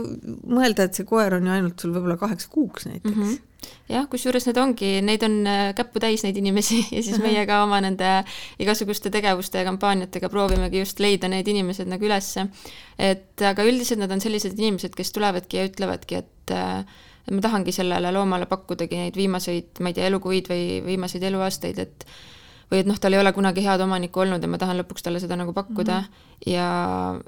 mõelda, 0.50 0.88
et 0.88 0.98
see 0.98 1.08
koer 1.08 1.38
on 1.38 1.48
ju 1.48 1.54
ainult 1.54 1.82
sul 1.82 1.94
võib-olla 1.94 2.18
kaheks 2.20 2.48
kuuks 2.52 2.88
näiteks 2.88 3.14
mm. 3.14 3.22
-hmm. 3.22 3.68
jah, 3.94 4.08
kusjuures 4.10 4.48
need 4.48 4.58
ongi, 4.62 4.90
neid 5.06 5.26
on 5.26 5.38
äh, 5.46 5.62
käppu 5.78 6.02
täis, 6.02 6.24
neid 6.26 6.40
inimesi 6.40 6.80
ja 6.96 7.04
siis 7.04 7.22
meie 7.22 7.44
ka 7.48 7.62
oma 7.66 7.80
nende 7.84 8.10
igasuguste 8.62 9.12
tegevuste 9.14 9.62
ja 9.62 9.68
kampaaniatega 9.70 10.32
proovimegi 10.32 10.82
just 10.82 11.00
leida 11.02 11.30
need 11.30 11.48
inimesed 11.48 11.90
nagu 11.90 12.10
ülesse. 12.10 12.48
et 12.98 13.46
aga 13.52 13.64
üldiselt 13.68 14.02
nad 14.02 14.10
on 14.10 14.20
sellised 14.20 14.58
inimesed, 14.58 14.94
kes 14.98 15.12
tulevadki 15.12 15.60
ja 15.60 15.70
ütlevadki, 15.70 16.22
et 16.24 16.54
äh, 16.58 16.84
et 17.22 17.34
ma 17.34 17.42
tahangi 17.44 17.72
sellele 17.74 18.10
loomale 18.14 18.48
pakkudagi 18.50 18.98
neid 18.98 19.16
viimaseid, 19.18 19.78
ma 19.80 19.92
ei 19.92 19.98
tea, 19.98 20.08
elukuid 20.10 20.48
või 20.50 20.80
viimaseid 20.86 21.22
eluaastaid, 21.28 21.78
et 21.78 22.06
või 22.72 22.80
et 22.80 22.88
noh, 22.88 22.96
tal 23.00 23.12
ei 23.12 23.20
ole 23.20 23.32
kunagi 23.36 23.64
head 23.64 23.82
omanikku 23.84 24.22
olnud 24.24 24.42
ja 24.42 24.48
ma 24.50 24.58
tahan 24.60 24.80
lõpuks 24.80 25.04
talle 25.04 25.20
seda 25.20 25.36
nagu 25.36 25.52
pakkuda 25.56 25.98
mm 26.00 26.06
-hmm. 26.06 26.52
ja, 26.52 26.68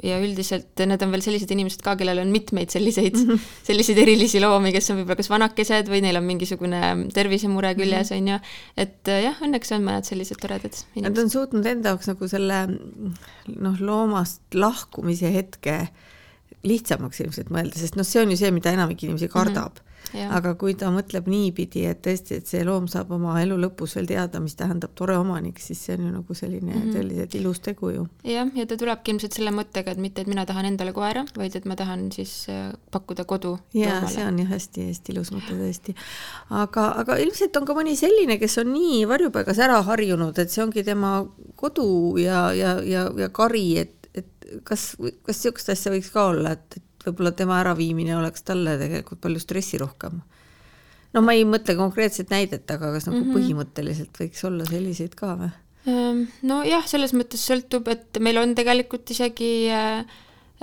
ja 0.08 0.20
üldiselt 0.24 0.80
need 0.88 1.04
on 1.04 1.12
veel 1.12 1.24
sellised 1.26 1.52
inimesed 1.52 1.84
ka, 1.84 1.96
kellel 2.00 2.22
on 2.22 2.32
mitmeid 2.32 2.72
selliseid 2.72 3.18
mm, 3.18 3.28
-hmm. 3.28 3.50
selliseid 3.68 4.00
erilisi 4.06 4.40
loomi, 4.40 4.72
kes 4.72 4.90
on 4.90 5.00
võib-olla 5.00 5.20
kas 5.20 5.30
vanakesed 5.30 5.92
või 5.92 6.00
neil 6.06 6.20
on 6.20 6.26
mingisugune 6.28 6.80
tervisemure 7.14 7.74
küljes, 7.78 8.14
on 8.16 8.32
ju, 8.32 8.40
et 8.76 9.12
äh, 9.12 9.22
jah, 9.28 9.44
õnneks 9.44 9.74
on 9.76 9.84
mõned 9.84 10.08
sellised 10.08 10.40
toredad 10.40 10.72
Nad 10.72 10.96
inimesed. 10.96 11.22
on 11.24 11.30
suutnud 11.30 11.66
enda 11.66 11.94
jaoks 11.94 12.08
nagu 12.08 12.28
selle 12.28 12.66
noh, 12.68 13.80
loomast 13.80 14.42
lahkumise 14.54 15.32
hetke 15.32 15.88
lihtsamaks 16.64 17.20
ilmselt 17.20 17.50
mõelda, 17.52 17.76
sest 17.78 17.98
noh, 18.00 18.06
see 18.08 18.22
on 18.22 18.32
ju 18.32 18.40
see, 18.40 18.50
mida 18.54 18.72
enamik 18.72 19.02
inimesi 19.04 19.28
kardab 19.28 19.76
mm. 19.76 19.82
-hmm. 19.82 19.90
Aga 20.14 20.54
kui 20.58 20.74
ta 20.78 20.90
mõtleb 20.94 21.26
niipidi, 21.30 21.84
et 21.90 22.00
tõesti, 22.04 22.38
et 22.38 22.50
see 22.50 22.62
loom 22.66 22.86
saab 22.90 23.10
oma 23.16 23.34
elu 23.42 23.56
lõpus 23.64 23.96
veel 23.98 24.06
teada, 24.10 24.40
mis 24.42 24.54
tähendab 24.58 24.94
tore 24.98 25.16
omanik, 25.18 25.58
siis 25.62 25.80
see 25.86 25.96
on 25.96 26.06
ju 26.06 26.12
nagu 26.12 26.36
selline 26.38 26.70
mm 26.70 26.82
-hmm. 26.82 26.94
tõeliselt 26.94 27.34
ilus 27.40 27.60
tegu 27.60 27.90
ju. 27.90 28.06
jah, 28.24 28.50
ja 28.54 28.66
ta 28.66 28.76
tulebki 28.76 29.10
ilmselt 29.10 29.32
selle 29.32 29.50
mõttega, 29.50 29.90
et 29.90 29.98
mitte, 29.98 30.20
et 30.20 30.30
mina 30.30 30.46
tahan 30.46 30.64
endale 30.70 30.92
koera, 30.92 31.24
vaid 31.36 31.56
et 31.56 31.64
ma 31.64 31.76
tahan 31.76 32.12
siis 32.12 32.46
äh, 32.48 32.72
pakkuda 32.90 33.24
kodu 33.24 33.58
jaa, 33.74 34.06
see 34.06 34.26
on 34.26 34.38
jah 34.38 34.48
hästi-hästi 34.48 35.12
ilus 35.12 35.32
mõte 35.32 35.58
tõesti. 35.58 35.94
aga, 36.50 36.86
aga 37.02 37.16
ilmselt 37.16 37.56
on 37.56 37.64
ka 37.64 37.74
mõni 37.74 37.96
selline, 37.96 38.38
kes 38.38 38.58
on 38.58 38.72
nii 38.72 39.04
varjupaigas 39.08 39.58
ära 39.58 39.82
harjunud, 39.82 40.38
et 40.38 40.50
see 40.50 40.62
ongi 40.62 40.84
tema 40.84 41.26
kodu 41.56 42.16
ja, 42.18 42.52
ja, 42.52 42.80
ja, 42.82 43.10
ja 43.16 43.28
kari, 43.28 43.78
et, 43.78 44.08
et 44.14 44.26
kas, 44.62 44.94
kas 44.98 45.36
niisugust 45.36 45.68
asja 45.68 45.92
võiks 45.92 46.10
ka 46.14 46.28
olla, 46.30 46.52
et, 46.52 46.76
et 46.76 46.93
võib-olla 47.06 47.32
tema 47.36 47.60
äraviimine 47.62 48.16
oleks 48.16 48.42
talle 48.42 48.78
tegelikult 48.80 49.20
palju 49.24 49.42
stressirohkem? 49.42 50.22
no 51.14 51.22
ma 51.22 51.34
ei 51.36 51.44
mõtle 51.48 51.76
konkreetset 51.78 52.32
näidet, 52.34 52.66
aga 52.70 52.92
kas 52.94 53.06
nagu 53.06 53.20
mm 53.20 53.26
-hmm. 53.28 53.36
põhimõtteliselt 53.38 54.20
võiks 54.20 54.44
olla 54.44 54.66
selliseid 54.68 55.14
ka 55.18 55.34
või? 55.40 55.50
Ehm, 55.84 56.22
nojah, 56.42 56.86
selles 56.88 57.12
mõttes 57.12 57.44
sõltub, 57.44 57.88
et 57.92 58.18
meil 58.20 58.38
on 58.40 58.54
tegelikult 58.56 59.10
isegi 59.10 59.68
äh, 59.70 60.04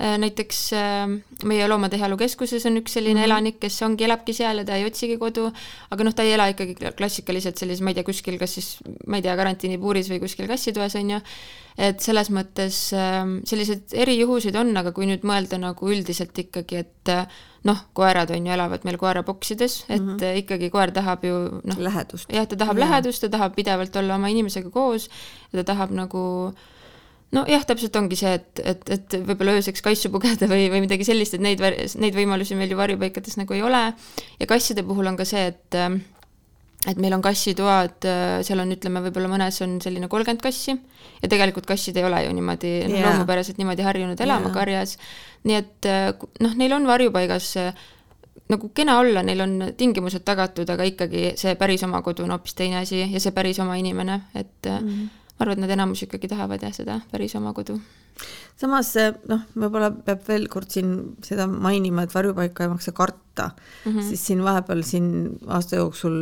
näiteks 0.02 0.58
meie 1.46 1.66
Loomade 1.70 1.98
Heaolu 2.00 2.16
Keskuses 2.18 2.64
on 2.66 2.80
üks 2.80 2.96
selline 2.96 3.14
mm 3.14 3.22
-hmm. 3.22 3.30
elanik, 3.30 3.58
kes 3.62 3.76
ongi, 3.86 4.04
elabki 4.04 4.34
seal 4.34 4.58
ja 4.58 4.64
ta 4.64 4.76
ei 4.76 4.86
otsigi 4.86 5.18
kodu, 5.18 5.46
aga 5.90 6.04
noh, 6.04 6.14
ta 6.14 6.22
ei 6.26 6.32
ela 6.34 6.48
ikkagi 6.50 6.74
klassikaliselt 6.98 7.58
sellises, 7.58 7.82
ma 7.82 7.90
ei 7.90 7.94
tea, 7.94 8.04
kuskil 8.04 8.38
kas 8.38 8.54
siis, 8.58 8.78
ma 9.06 9.16
ei 9.20 9.22
tea, 9.22 9.36
karantiinipuuris 9.36 10.10
või 10.10 10.20
kuskil 10.24 10.48
kassitoas, 10.50 10.96
on 10.98 11.10
ju, 11.10 11.20
et 11.78 12.00
selles 12.00 12.30
mõttes 12.30 12.80
selliseid 13.44 13.94
erijuhuseid 13.94 14.56
on, 14.56 14.76
aga 14.76 14.92
kui 14.92 15.06
nüüd 15.06 15.22
mõelda 15.28 15.58
nagu 15.58 15.88
üldiselt 15.88 16.38
ikkagi, 16.38 16.82
et 16.82 17.14
noh, 17.68 17.78
koerad 17.94 18.30
on 18.34 18.46
ju, 18.46 18.52
elavad 18.52 18.84
meil 18.84 18.98
koeraboksides, 18.98 19.84
et 19.88 20.00
mm 20.00 20.16
-hmm. 20.16 20.42
ikkagi 20.42 20.70
koer 20.70 20.90
tahab 20.90 21.24
ju 21.24 21.60
noh, 21.62 21.78
jah, 21.78 22.46
ta 22.46 22.56
tahab 22.56 22.78
ja. 22.78 22.84
lähedust, 22.84 23.20
ta 23.20 23.28
tahab 23.28 23.54
pidevalt 23.54 23.96
olla 23.96 24.14
oma 24.14 24.28
inimesega 24.28 24.70
koos 24.70 25.08
ja 25.52 25.62
ta 25.62 25.64
tahab 25.72 25.90
nagu 25.90 26.52
nojah, 27.32 27.66
täpselt 27.68 27.96
ongi 27.96 28.18
see, 28.18 28.32
et, 28.38 28.62
et, 28.64 28.88
et 28.96 29.18
võib-olla 29.26 29.56
ööseks 29.58 29.84
kassu 29.84 30.10
pugeda 30.12 30.48
või, 30.50 30.66
või 30.72 30.84
midagi 30.84 31.06
sellist, 31.08 31.36
et 31.36 31.44
neid, 31.44 31.62
neid 31.62 32.16
võimalusi 32.16 32.58
meil 32.58 32.72
ju 32.72 32.80
varjupaikades 32.80 33.38
nagu 33.40 33.56
ei 33.56 33.62
ole. 33.64 33.84
ja 34.40 34.50
kasside 34.50 34.84
puhul 34.86 35.08
on 35.12 35.20
ka 35.20 35.28
see, 35.28 35.46
et 35.52 35.80
et 36.82 36.98
meil 36.98 37.14
on 37.14 37.22
kassitoad, 37.22 38.02
seal 38.42 38.58
on, 38.58 38.72
ütleme, 38.74 39.04
võib-olla 39.04 39.28
mõnes 39.30 39.60
on 39.62 39.76
selline 39.84 40.08
kolmkümmend 40.10 40.42
kassi 40.42 40.74
ja 40.74 41.28
tegelikult 41.30 41.68
kassid 41.70 41.96
ei 41.96 42.04
ole 42.08 42.24
ju 42.24 42.32
niimoodi 42.34 42.72
yeah. 42.80 43.04
loomupäraselt 43.06 43.60
niimoodi 43.60 43.86
harjunud 43.86 44.20
elama 44.20 44.50
yeah. 44.50 44.56
karjas 44.56 44.96
nii 45.46 45.58
et 45.58 45.88
noh, 46.42 46.54
neil 46.58 46.74
on 46.76 46.86
varjupaigas 46.86 47.52
nagu 48.52 48.68
kena 48.74 48.98
olla, 49.00 49.22
neil 49.24 49.40
on 49.44 49.56
tingimused 49.78 50.24
tagatud, 50.26 50.68
aga 50.70 50.86
ikkagi 50.88 51.32
see 51.40 51.54
päris 51.60 51.84
oma 51.86 52.02
kodu 52.04 52.26
on 52.26 52.34
hoopis 52.34 52.56
teine 52.58 52.82
asi 52.82 53.02
ja 53.02 53.22
see 53.22 53.34
päris 53.34 53.60
oma 53.62 53.78
inimene, 53.80 54.20
et 54.34 54.68
mm 54.68 54.88
-hmm. 54.88 55.08
Ma 55.42 55.46
arvan, 55.50 55.58
et 55.58 55.64
nad 55.64 55.74
enamus 55.74 56.04
ikkagi 56.06 56.30
tahavad 56.30 56.62
jah, 56.62 56.72
seda 56.74 57.00
päris 57.10 57.34
oma 57.38 57.50
kodu. 57.56 57.78
samas 58.60 58.92
noh, 59.30 59.42
võib-olla 59.58 59.90
peab 60.06 60.22
veel 60.28 60.46
kord 60.52 60.70
siin 60.70 60.92
seda 61.24 61.48
mainima, 61.50 62.04
et 62.06 62.14
varjupaika 62.14 62.66
ei 62.66 62.70
maksa 62.70 62.92
karta 62.94 63.50
mm, 63.50 63.90
-hmm. 63.90 64.08
siis 64.08 64.26
siin 64.28 64.44
vahepeal 64.44 64.84
siin 64.86 65.08
aasta 65.48 65.80
jooksul 65.80 66.16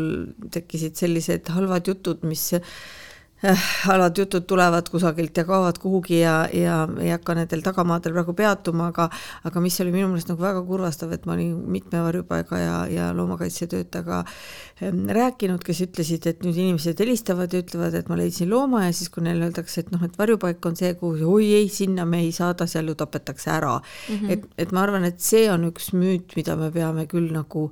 tekkisid 0.51 0.97
sellised 0.97 1.53
halvad 1.53 1.87
jutud, 1.93 2.25
mis 2.25 2.51
alad 3.89 4.19
jutud 4.19 4.45
tulevad 4.45 4.89
kusagilt 4.93 5.37
ja 5.37 5.45
kaovad 5.49 5.79
kuhugi 5.81 6.21
ja, 6.21 6.49
ja 6.53 6.83
ei 7.01 7.11
hakka 7.15 7.35
nendel 7.39 7.63
tagamaadel 7.65 8.13
praegu 8.13 8.35
peatuma, 8.37 8.91
aga 8.93 9.09
aga 9.49 9.63
mis 9.65 9.79
oli 9.81 9.95
minu 9.95 10.11
meelest 10.11 10.29
nagu 10.29 10.43
väga 10.43 10.61
kurvastav, 10.69 11.13
et 11.17 11.25
ma 11.27 11.37
olin 11.37 11.55
mitme 11.73 12.03
varjupaiga 12.05 12.61
ja, 12.61 12.75
ja 12.91 13.07
loomakaitsetöötajaga 13.17 14.19
ähm, 14.83 15.07
rääkinud, 15.17 15.65
kes 15.65 15.81
ütlesid, 15.87 16.29
et 16.29 16.45
nüüd 16.45 16.59
inimesed 16.59 17.01
helistavad 17.01 17.53
ja 17.53 17.63
ütlevad, 17.65 17.97
et 17.97 18.11
ma 18.13 18.19
leidsin 18.21 18.51
looma 18.51 18.85
ja 18.87 18.93
siis, 18.97 19.09
kui 19.13 19.25
neile 19.25 19.49
öeldakse, 19.49 19.87
et 19.87 19.95
noh, 19.95 20.05
et 20.05 20.19
varjupaik 20.21 20.67
on 20.69 20.77
see, 20.77 20.93
kuhu 21.01 21.33
oi 21.39 21.53
ei, 21.63 21.71
sinna 21.73 22.05
me 22.09 22.21
ei 22.27 22.35
saada, 22.37 22.69
seal 22.69 22.93
ju 22.93 22.99
tapetakse 23.01 23.51
ära 23.57 23.79
mm. 23.79 24.17
-hmm. 24.17 24.37
et, 24.37 24.45
et 24.59 24.73
ma 24.77 24.85
arvan, 24.85 25.09
et 25.09 25.21
see 25.21 25.49
on 25.53 25.65
üks 25.71 25.95
müüt, 25.97 26.37
mida 26.37 26.57
me 26.61 26.71
peame 26.75 27.07
küll 27.09 27.33
nagu 27.33 27.71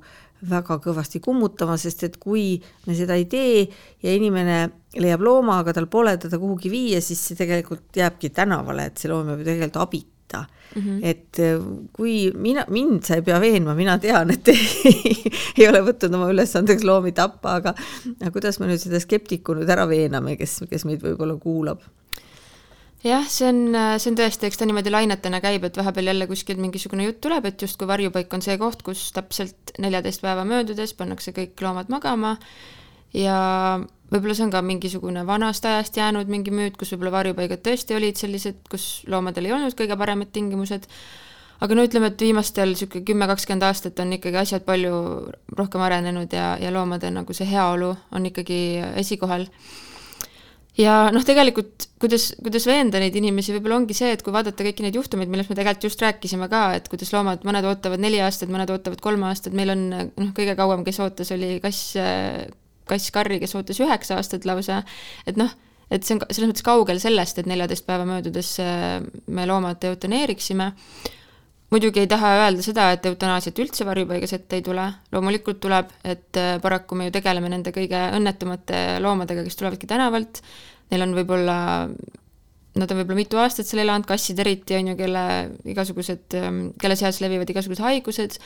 väga 0.49 0.79
kõvasti 0.83 1.19
kummutama, 1.23 1.77
sest 1.79 2.05
et 2.07 2.15
kui 2.21 2.53
me 2.87 2.95
seda 2.95 3.17
ei 3.19 3.25
tee 3.31 3.65
ja 4.03 4.13
inimene 4.15 4.59
leiab 4.99 5.23
looma, 5.25 5.59
aga 5.63 5.73
tal 5.75 5.89
pole 5.91 6.15
teda 6.21 6.39
kuhugi 6.39 6.71
viia, 6.71 7.01
siis 7.03 7.21
see 7.29 7.39
tegelikult 7.39 7.99
jääbki 7.99 8.31
tänavale, 8.35 8.89
et 8.89 9.01
see 9.01 9.11
loom 9.11 9.29
jääb 9.29 9.43
ju 9.43 9.49
tegelikult 9.49 9.81
abita 9.83 10.45
mm. 10.45 10.81
-hmm. 10.81 10.99
et 11.03 11.39
äh, 11.39 11.61
kui 11.93 12.31
mina, 12.35 12.65
mind 12.69 13.03
sa 13.03 13.15
ei 13.19 13.21
pea 13.21 13.39
veenma, 13.41 13.75
mina 13.75 13.97
tean, 13.99 14.31
et 14.31 14.47
ei, 14.53 15.31
ei 15.57 15.67
ole 15.67 15.83
võtnud 15.85 16.15
oma 16.15 16.31
ülesandeks 16.31 16.83
loomi 16.83 17.11
tappa, 17.11 17.59
aga, 17.59 17.75
aga 18.21 18.31
kuidas 18.31 18.59
me 18.59 18.71
nüüd 18.71 18.81
seda 18.81 18.99
skeptiku 18.99 19.57
nüüd 19.57 19.69
ära 19.69 19.87
veename, 19.89 20.37
kes, 20.37 20.63
kes 20.69 20.85
meid 20.85 21.03
võib-olla 21.03 21.35
kuulab 21.37 21.83
jah, 23.03 23.27
see 23.31 23.47
on, 23.47 23.61
see 23.97 24.11
on 24.11 24.17
tõesti, 24.19 24.49
eks 24.49 24.59
ta 24.59 24.67
niimoodi 24.67 24.91
lainetena 24.91 25.39
käib, 25.43 25.63
et 25.67 25.77
vahepeal 25.79 26.11
jälle 26.11 26.27
kuskilt 26.27 26.59
mingisugune 26.59 27.05
jutt 27.07 27.21
tuleb, 27.23 27.47
et 27.47 27.61
justkui 27.63 27.87
varjupaik 27.87 28.33
on 28.35 28.43
see 28.43 28.57
koht, 28.59 28.83
kus 28.83 29.09
täpselt 29.15 29.73
neljateist 29.79 30.23
päeva 30.25 30.43
möödudes 30.47 30.93
pannakse 30.97 31.33
kõik 31.35 31.63
loomad 31.63 31.91
magama. 31.93 32.35
Ja 33.15 33.79
võib-olla 34.11 34.35
see 34.37 34.45
on 34.45 34.53
ka 34.53 34.61
mingisugune 34.65 35.23
vanast 35.25 35.65
ajast 35.65 35.97
jäänud 35.97 36.29
mingi 36.29 36.53
müüt, 36.53 36.77
kus 36.77 36.91
võib-olla 36.93 37.15
varjupaigad 37.19 37.63
tõesti 37.65 37.95
olid 37.97 38.19
sellised, 38.19 38.61
kus 38.69 38.89
loomadel 39.09 39.47
ei 39.47 39.55
olnud 39.55 39.77
kõige 39.79 39.97
paremad 39.97 40.29
tingimused, 40.35 40.85
aga 41.63 41.75
no 41.75 41.85
ütleme, 41.87 42.11
et 42.11 42.21
viimastel 42.21 42.75
niisugune 42.75 43.07
kümme-kakskümmend 43.07 43.65
aastat 43.65 43.99
on 44.03 44.13
ikkagi 44.19 44.43
asjad 44.43 44.65
palju 44.67 44.93
rohkem 45.57 45.81
arenenud 45.87 46.33
ja, 46.35 46.51
ja 46.61 46.73
loomade 46.73 47.09
nagu 47.15 47.33
see 47.33 47.49
heaolu 47.49 47.95
on 48.11 48.29
ikkagi 48.29 48.59
esikohal 49.01 49.47
ja 50.79 50.95
noh, 51.13 51.23
tegelikult 51.27 51.87
kuidas, 52.01 52.29
kuidas 52.43 52.65
veenda 52.69 53.01
neid 53.01 53.15
inimesi, 53.19 53.53
võib-olla 53.55 53.79
ongi 53.81 53.97
see, 53.97 54.11
et 54.15 54.23
kui 54.25 54.33
vaadata 54.35 54.65
kõiki 54.65 54.85
neid 54.85 54.97
juhtumeid, 54.97 55.31
millest 55.31 55.51
me 55.51 55.57
tegelikult 55.59 55.89
just 55.89 56.03
rääkisime 56.05 56.49
ka, 56.51 56.63
et 56.79 56.89
kuidas 56.91 57.11
loomad, 57.15 57.43
mõned 57.47 57.67
ootavad 57.69 58.01
neli 58.01 58.21
aastat, 58.23 58.51
mõned 58.53 58.71
ootavad 58.73 59.01
kolm 59.03 59.25
aastat, 59.29 59.55
meil 59.57 59.73
on 59.75 59.85
noh, 59.91 60.31
kõige 60.37 60.55
kauem, 60.59 60.85
kes 60.87 61.01
ootas, 61.03 61.33
oli 61.35 61.57
kass, 61.63 61.95
kass 62.89 63.15
Karri, 63.15 63.41
kes 63.43 63.55
ootas 63.59 63.81
üheksa 63.83 64.19
aastat 64.19 64.47
lausa, 64.49 64.81
et 65.29 65.39
noh, 65.39 65.51
et 65.89 66.05
see 66.05 66.15
on 66.15 66.23
selles 66.29 66.51
mõttes 66.51 66.65
kaugel 66.65 67.01
sellest, 67.01 67.41
et 67.41 67.49
neljateist 67.49 67.87
päeva 67.87 68.05
möödudes 68.07 68.55
me 68.59 69.47
loomad 69.49 69.83
eutaneeriksime 69.89 70.71
muidugi 71.69 72.03
ei 72.03 72.09
taha 72.09 72.31
öelda 72.43 72.65
seda, 72.65 72.89
et 72.95 73.05
eutanaasiat 73.05 73.59
üldse 73.61 73.85
varjupaigas 73.87 74.33
ette 74.37 74.59
ei 74.59 74.65
tule, 74.65 74.85
loomulikult 75.13 75.59
tuleb, 75.61 75.91
et 76.03 76.39
paraku 76.63 76.97
me 76.97 77.09
ju 77.09 77.15
tegeleme 77.19 77.51
nende 77.51 77.73
kõige 77.75 77.99
õnnetumate 78.17 78.99
loomadega, 79.03 79.45
kes 79.45 79.59
tulevadki 79.59 79.89
tänavalt, 79.89 80.41
neil 80.89 81.05
on 81.05 81.13
võib-olla, 81.17 81.59
nad 82.79 82.89
on 82.89 83.01
võib-olla 83.01 83.19
mitu 83.21 83.41
aastat 83.41 83.69
seal 83.69 83.83
elanud, 83.85 84.07
kassid 84.09 84.41
eriti, 84.41 84.79
on 84.79 84.91
ju, 84.93 84.97
kelle 84.99 85.23
igasugused, 85.75 86.39
kelle 86.81 86.99
seas 86.99 87.21
levivad 87.21 87.53
igasugused 87.53 87.85
haigused, 87.85 88.39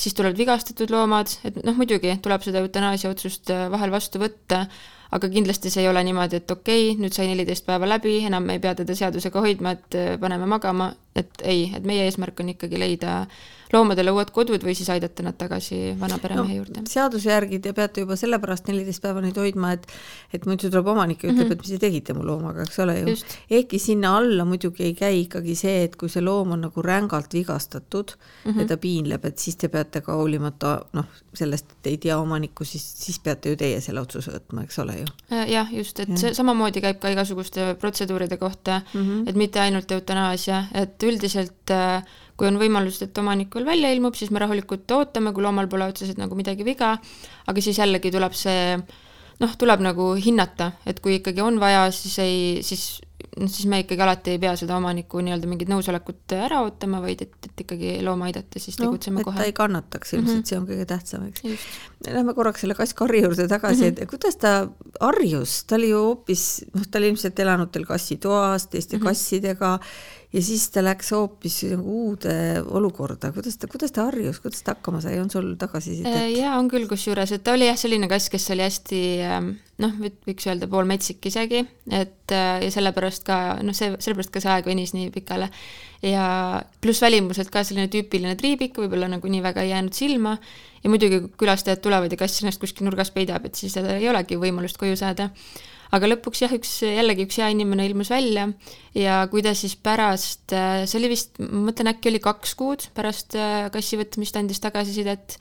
siis 0.00 0.14
tulevad 0.14 0.38
vigastatud 0.38 0.90
loomad, 0.92 1.32
et 1.44 1.60
noh, 1.64 1.76
muidugi 1.76 2.14
tuleb 2.24 2.44
seda 2.44 2.62
eutanaasia 2.64 3.10
otsust 3.12 3.50
äh, 3.52 3.66
vahel 3.72 3.92
vastu 3.92 4.20
võtta, 4.22 4.64
aga 5.10 5.28
kindlasti 5.32 5.72
see 5.72 5.84
ei 5.84 5.90
ole 5.90 6.02
niimoodi, 6.06 6.40
et 6.40 6.50
okei 6.54 6.90
okay,, 6.92 6.98
nüüd 7.02 7.16
sai 7.16 7.28
neliteist 7.30 7.66
päeva 7.66 7.88
läbi, 7.88 8.20
enam 8.28 8.46
ei 8.52 8.62
pea 8.62 8.76
teda 8.78 8.96
seadusega 8.96 9.42
hoidma, 9.44 9.74
et 9.76 9.98
äh, 9.98 10.12
paneme 10.22 10.48
magama, 10.50 10.92
et 11.16 11.42
ei, 11.42 11.72
et 11.76 11.86
meie 11.86 12.04
eesmärk 12.06 12.40
on 12.40 12.52
ikkagi 12.54 12.78
leida 12.78 13.24
loomadele 13.72 14.12
uued 14.14 14.30
kodud 14.34 14.62
või 14.66 14.74
siis 14.78 14.88
aidata 14.90 15.24
nad 15.24 15.36
tagasi 15.38 15.94
vana 16.00 16.18
peremehe 16.22 16.56
no, 16.56 16.58
juurde. 16.60 16.82
seaduse 16.90 17.30
järgi 17.30 17.60
te 17.62 17.72
peate 17.76 18.04
juba 18.04 18.16
sellepärast 18.18 18.66
neliteist 18.70 19.02
päeva 19.02 19.22
neid 19.22 19.38
hoidma, 19.38 19.72
et 19.76 19.86
et 20.34 20.46
muidu 20.46 20.70
tuleb 20.70 20.90
omanik 20.90 21.22
ja 21.22 21.30
ütleb 21.30 21.44
mm, 21.44 21.50
-hmm. 21.50 21.58
et 21.58 21.62
mis 21.62 21.70
te 21.74 21.78
tegite 21.86 22.14
mu 22.14 22.24
loomaga, 22.26 22.62
eks 22.66 22.78
ole 22.82 22.98
ju. 22.98 23.14
ehkki 23.58 23.78
sinna 23.78 24.16
alla 24.18 24.44
muidugi 24.44 24.84
ei 24.84 24.94
käi 24.94 25.20
ikkagi 25.22 25.54
see, 25.54 25.84
et 25.84 25.96
kui 25.96 26.08
see 26.08 26.22
loom 26.22 26.52
on 26.56 26.60
nagu 26.66 26.82
rängalt 26.82 27.34
vigastatud 27.34 28.14
mm 28.16 28.52
-hmm. 28.52 28.60
ja 28.60 28.66
ta 28.66 28.76
piinleb, 28.76 29.24
et 29.24 29.38
siis 29.38 29.56
te 29.56 29.68
peate 29.68 30.00
ka 30.00 30.14
hoolimata 30.14 30.80
noh, 30.92 31.06
sellest, 31.34 31.72
et 31.72 31.86
ei 31.86 31.98
tea 31.98 32.18
omanikku, 32.18 32.64
siis, 32.64 32.84
siis 33.04 33.18
peate 33.18 33.50
ju 33.50 33.56
teie 33.56 33.80
selle 33.80 34.00
otsuse 34.00 34.30
võtma, 34.30 34.62
eks 34.62 34.78
ole 34.78 34.98
ju. 34.98 35.06
Äh, 35.32 35.50
jah, 35.50 35.72
just, 35.74 36.00
et 36.00 36.08
ja. 36.08 36.16
see 36.16 36.34
samamoodi 36.34 36.80
käib 36.80 36.98
ka 36.98 37.08
igasuguste 37.08 37.74
protseduuride 37.80 38.36
kohta 38.36 38.80
mm, 38.94 39.00
-hmm. 39.00 39.28
et 39.28 39.36
mitte 39.36 39.60
ainult 39.60 39.90
eutanaasia, 39.90 40.64
et 40.74 40.99
üldiselt 41.06 41.74
äh, 41.74 42.02
kui 42.40 42.48
on 42.48 42.56
võimalus, 42.60 43.02
et 43.04 43.18
omanik 43.20 43.52
veel 43.54 43.68
välja 43.68 43.92
ilmub, 43.92 44.16
siis 44.16 44.32
me 44.32 44.40
rahulikult 44.40 44.88
ootame, 44.96 45.34
kui 45.36 45.44
loomal 45.44 45.68
pole 45.68 45.90
otseselt 45.90 46.20
nagu 46.20 46.38
midagi 46.38 46.64
viga, 46.64 46.94
aga 47.46 47.64
siis 47.64 47.82
jällegi 47.82 48.12
tuleb 48.14 48.36
see 48.36 48.78
noh, 49.40 49.52
tuleb 49.60 49.84
nagu 49.84 50.14
hinnata, 50.20 50.74
et 50.88 51.00
kui 51.04 51.18
ikkagi 51.18 51.44
on 51.44 51.60
vaja, 51.60 51.86
siis 51.94 52.16
ei, 52.22 52.40
siis 52.64 53.00
noh, 53.38 53.48
siis 53.48 53.66
me 53.70 53.82
ikkagi 53.82 54.04
alati 54.04 54.34
ei 54.34 54.40
pea 54.42 54.52
seda 54.58 54.76
omaniku 54.76 55.22
nii-öelda 55.24 55.48
mingit 55.48 55.70
nõusolekut 55.70 56.34
ära 56.36 56.60
ootama, 56.64 57.00
vaid 57.04 57.24
et, 57.24 57.36
et 57.48 57.64
ikkagi 57.64 57.94
looma 58.04 58.28
aidata, 58.28 58.60
siis 58.60 58.78
tegutseme 58.80 59.20
no, 59.20 59.28
kohe. 59.28 59.40
ta 59.40 59.48
ei 59.48 59.56
kannataks 59.56 60.14
ilmselt 60.16 60.34
mm, 60.34 60.42
-hmm. 60.42 60.50
see 60.50 60.60
on 60.60 60.68
kõige 60.68 60.86
tähtsam, 60.90 61.26
eks. 61.28 61.66
Lähme 62.08 62.34
korraks 62.36 62.64
selle 62.64 62.76
kass-karri 62.76 63.22
juurde 63.24 63.48
tagasi 63.48 63.84
mm, 63.84 63.90
-hmm. 63.90 64.02
et 64.02 64.10
kuidas 64.10 64.40
ta 64.40 64.54
harjus, 65.00 65.64
ta 65.64 65.76
oli 65.76 65.92
ju 65.92 66.04
hoopis, 66.04 66.46
noh, 66.74 66.88
ta 66.88 67.00
oli 67.00 67.12
ilmselt 67.12 67.44
elanud 67.44 67.72
teil 67.72 67.88
kassitoas 67.88 68.66
teiste 68.66 68.96
mm 68.96 69.02
-hmm. 69.02 69.12
kassidega 69.12 69.78
ja 70.32 70.42
siis 70.44 70.68
ta 70.70 70.82
läks 70.84 71.10
hoopis 71.14 71.56
uude 71.74 72.34
olukorda, 72.62 73.32
kuidas 73.34 73.56
ta, 73.58 73.66
kuidas 73.70 73.92
ta 73.94 74.06
harjus, 74.06 74.38
kuidas 74.42 74.62
ta 74.62 74.76
hakkama 74.76 75.00
sai, 75.02 75.18
on 75.18 75.30
sul 75.32 75.52
tagasisidet? 75.58 76.14
Äh, 76.14 76.28
jaa, 76.38 76.54
on 76.58 76.70
küll, 76.70 76.86
kusjuures, 76.90 77.32
et 77.34 77.44
ta 77.46 77.56
oli 77.56 77.66
jah, 77.66 77.78
selline 77.80 78.08
kass, 78.10 78.30
kes 78.30 78.46
oli 78.54 78.62
hästi 78.62 79.00
ähm, 79.26 79.52
noh, 79.82 79.96
võiks 80.28 80.46
öelda 80.46 80.68
poolmetsik 80.70 81.26
isegi, 81.32 81.64
et 81.90 82.34
äh, 82.36 82.60
ja 82.66 82.70
sellepärast 82.74 83.26
ka 83.26 83.40
noh, 83.66 83.76
see, 83.76 83.90
sellepärast 83.98 84.34
ka 84.34 84.44
see 84.44 84.52
aeg 84.54 84.70
venis 84.70 84.94
nii 84.94 85.10
pikale. 85.14 85.50
ja 86.06 86.26
pluss 86.80 87.02
välimuselt 87.02 87.50
ka 87.52 87.64
selline 87.66 87.90
tüüpiline 87.92 88.36
triibik, 88.38 88.78
võib-olla 88.78 89.10
nagu 89.10 89.28
nii 89.28 89.42
väga 89.44 89.66
ei 89.66 89.74
jäänud 89.74 89.96
silma. 89.96 90.38
Ja 90.80 90.88
muidugi, 90.88 91.18
kui 91.20 91.42
külastajad 91.42 91.82
tulevad 91.84 92.12
ja 92.12 92.16
kass 92.16 92.40
ennast 92.40 92.62
kuskil 92.62 92.86
nurgas 92.86 93.10
peidab, 93.12 93.44
et 93.44 93.58
siis 93.58 93.74
ei 93.76 94.08
olegi 94.08 94.38
võimalust 94.40 94.78
koju 94.80 94.96
saada 94.96 95.28
aga 95.96 96.10
lõpuks 96.12 96.44
jah, 96.44 96.52
üks, 96.54 96.74
jällegi 96.86 97.26
üks 97.26 97.40
hea 97.40 97.48
inimene 97.54 97.86
ilmus 97.88 98.10
välja 98.12 98.48
ja 98.96 99.22
kui 99.30 99.42
ta 99.46 99.54
siis 99.58 99.76
pärast, 99.76 100.52
äh, 100.54 100.84
see 100.90 101.00
oli 101.00 101.12
vist, 101.14 101.40
ma 101.42 101.66
mõtlen, 101.70 101.92
äkki 101.94 102.12
oli 102.12 102.22
kaks 102.24 102.54
kuud 102.58 102.86
pärast 102.96 103.36
äh, 103.38 103.66
kassi 103.74 103.98
võtmist 104.00 104.38
andis 104.38 104.62
tagasisidet, 104.62 105.38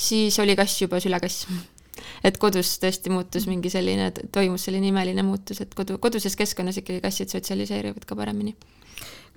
siis 0.00 0.38
oli 0.42 0.56
kass 0.58 0.80
juba 0.82 1.02
sülekass 1.02 1.46
et 2.26 2.38
kodus 2.40 2.76
tõesti 2.82 3.12
muutus 3.12 3.48
mingi 3.50 3.72
selline, 3.72 4.10
toimus 4.32 4.66
selline 4.68 4.90
imeline 4.92 5.24
muutus, 5.26 5.60
et 5.64 5.74
kodu, 5.76 5.98
koduses 6.02 6.36
keskkonnas 6.38 6.80
ikkagi 6.80 7.02
kassid 7.04 7.32
sotsialiseerivad 7.32 8.06
ka 8.08 8.18
paremini. 8.18 8.54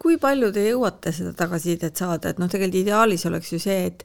Kui 0.02 0.18
palju 0.20 0.50
te 0.52 0.64
jõuate 0.66 1.14
seda 1.16 1.36
tagasisidet 1.38 2.00
saada, 2.00 2.32
et 2.34 2.40
noh, 2.42 2.50
tegelikult 2.52 2.82
ideaalis 2.82 3.28
oleks 3.30 3.54
ju 3.54 3.60
see, 3.62 3.92
et 3.92 4.02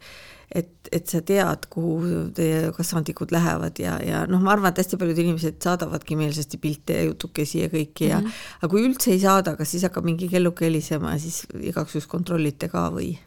et, 0.54 0.88
et 0.92 1.10
sa 1.10 1.20
tead, 1.24 1.66
kuhu 1.72 1.98
teie 2.36 2.72
kasvandikud 2.76 3.32
lähevad 3.34 3.78
ja, 3.82 3.98
ja 4.04 4.24
noh, 4.30 4.40
ma 4.40 4.54
arvan, 4.54 4.72
et 4.72 4.80
hästi 4.80 4.98
paljud 5.00 5.20
inimesed 5.20 5.58
saadavadki 5.64 6.16
meelsasti 6.16 6.60
pilte 6.62 6.96
ja 6.96 7.06
jutukesi 7.10 7.62
ja 7.64 7.70
kõiki 7.72 8.08
ja 8.08 8.20
mm 8.20 8.26
-hmm. 8.26 8.44
aga 8.62 8.70
kui 8.72 8.84
üldse 8.88 9.12
ei 9.12 9.20
saada, 9.20 9.56
kas 9.56 9.70
siis 9.74 9.84
hakkab 9.84 10.08
mingi 10.08 10.28
kelluke 10.28 10.64
helisema 10.64 11.12
ja 11.12 11.18
siis 11.18 11.44
igaks 11.60 11.94
juhuks 11.94 12.08
kontrollite 12.08 12.68
ka 12.72 12.88
või? 12.94 13.18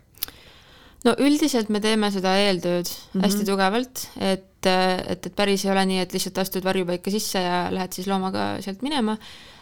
no 1.05 1.13
üldiselt 1.17 1.69
me 1.69 1.79
teeme 1.81 2.12
seda 2.12 2.34
eeltööd 2.38 2.89
mm 2.89 2.95
-hmm. 3.13 3.25
hästi 3.25 3.45
tugevalt, 3.45 4.07
et, 4.17 4.65
et, 4.65 5.25
et 5.25 5.36
päris 5.36 5.65
ei 5.65 5.71
ole 5.71 5.86
nii, 5.86 5.99
et 5.99 6.13
lihtsalt 6.13 6.38
astud 6.38 6.63
varjupaika 6.63 7.12
sisse 7.12 7.41
ja 7.41 7.67
lähed 7.71 7.93
siis 7.93 8.07
loomaga 8.07 8.62
sealt 8.62 8.81
minema, 8.81 9.17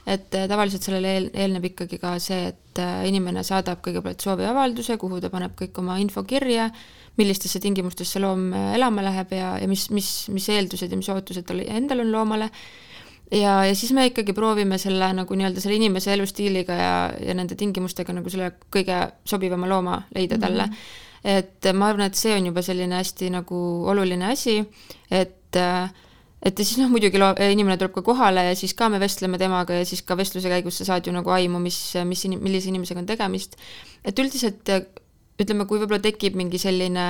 et 0.07 0.29
tavaliselt 0.31 0.83
sellele 0.83 1.13
eel, 1.15 1.29
eelneb 1.33 1.65
ikkagi 1.65 1.97
ka 1.97 2.19
see, 2.19 2.47
et 2.47 2.81
inimene 3.05 3.43
saadab 3.43 3.83
kõigepealt 3.83 4.21
sooviavalduse, 4.21 4.97
kuhu 4.97 5.19
ta 5.21 5.29
paneb 5.29 5.55
kõik 5.59 5.77
oma 5.79 5.97
info 5.97 6.23
kirja, 6.23 6.69
millistesse 7.19 7.62
tingimustesse 7.63 8.21
loom 8.23 8.53
elama 8.75 9.03
läheb 9.05 9.34
ja, 9.36 9.55
ja 9.62 9.67
mis, 9.69 9.89
mis, 9.95 10.12
mis 10.34 10.49
eeldused 10.55 10.91
ja 10.91 10.99
mis 10.99 11.10
ootused 11.13 11.47
tal 11.47 11.62
endal 11.65 12.05
on 12.05 12.13
loomale 12.13 12.49
ja, 13.32 13.60
ja 13.67 13.75
siis 13.75 13.91
me 13.95 14.08
ikkagi 14.10 14.34
proovime 14.38 14.79
selle 14.82 15.12
nagu 15.13 15.38
nii-öelda 15.38 15.62
selle 15.62 15.77
inimese 15.77 16.13
elustiiliga 16.15 16.79
ja, 16.79 16.95
ja 17.29 17.38
nende 17.38 17.60
tingimustega 17.60 18.15
nagu 18.15 18.32
selle 18.34 18.53
kõige 18.73 19.03
sobivama 19.27 19.69
looma 19.69 20.01
leida 20.15 20.41
talle 20.41 20.65
mm. 20.65 20.73
-hmm 20.73 21.08
et 21.23 21.67
ma 21.75 21.89
arvan, 21.91 22.08
et 22.08 22.15
see 22.15 22.32
on 22.32 22.45
juba 22.47 22.62
selline 22.63 22.95
hästi 22.95 23.27
nagu 23.34 23.58
oluline 23.91 24.32
asi, 24.32 24.62
et 25.12 25.36
et 26.39 26.60
ja 26.60 26.65
siis 26.65 26.77
noh, 26.79 26.88
muidugi 26.88 27.19
loo-, 27.19 27.36
inimene 27.51 27.75
tuleb 27.79 27.91
ka 27.97 28.03
kohale 28.05 28.45
ja 28.45 28.55
siis 28.55 28.71
ka 28.77 28.88
me 28.91 28.99
vestleme 29.01 29.38
temaga 29.41 29.82
ja 29.82 29.88
siis 29.88 30.05
ka 30.08 30.15
vestluse 30.15 30.47
käigus 30.47 30.77
sa 30.79 30.88
saad 30.88 31.08
ju 31.08 31.12
nagu 31.12 31.34
aimu, 31.36 31.60
mis, 31.60 31.79
mis 32.08 32.23
millise 32.32 32.71
inimesega 32.71 33.01
on 33.01 33.10
tegemist. 33.10 33.58
et 34.05 34.19
üldiselt 34.19 34.71
ütleme, 35.39 35.65
kui 35.65 35.82
võib-olla 35.82 36.02
tekib 36.04 36.38
mingi 36.39 36.62
selline 36.62 37.06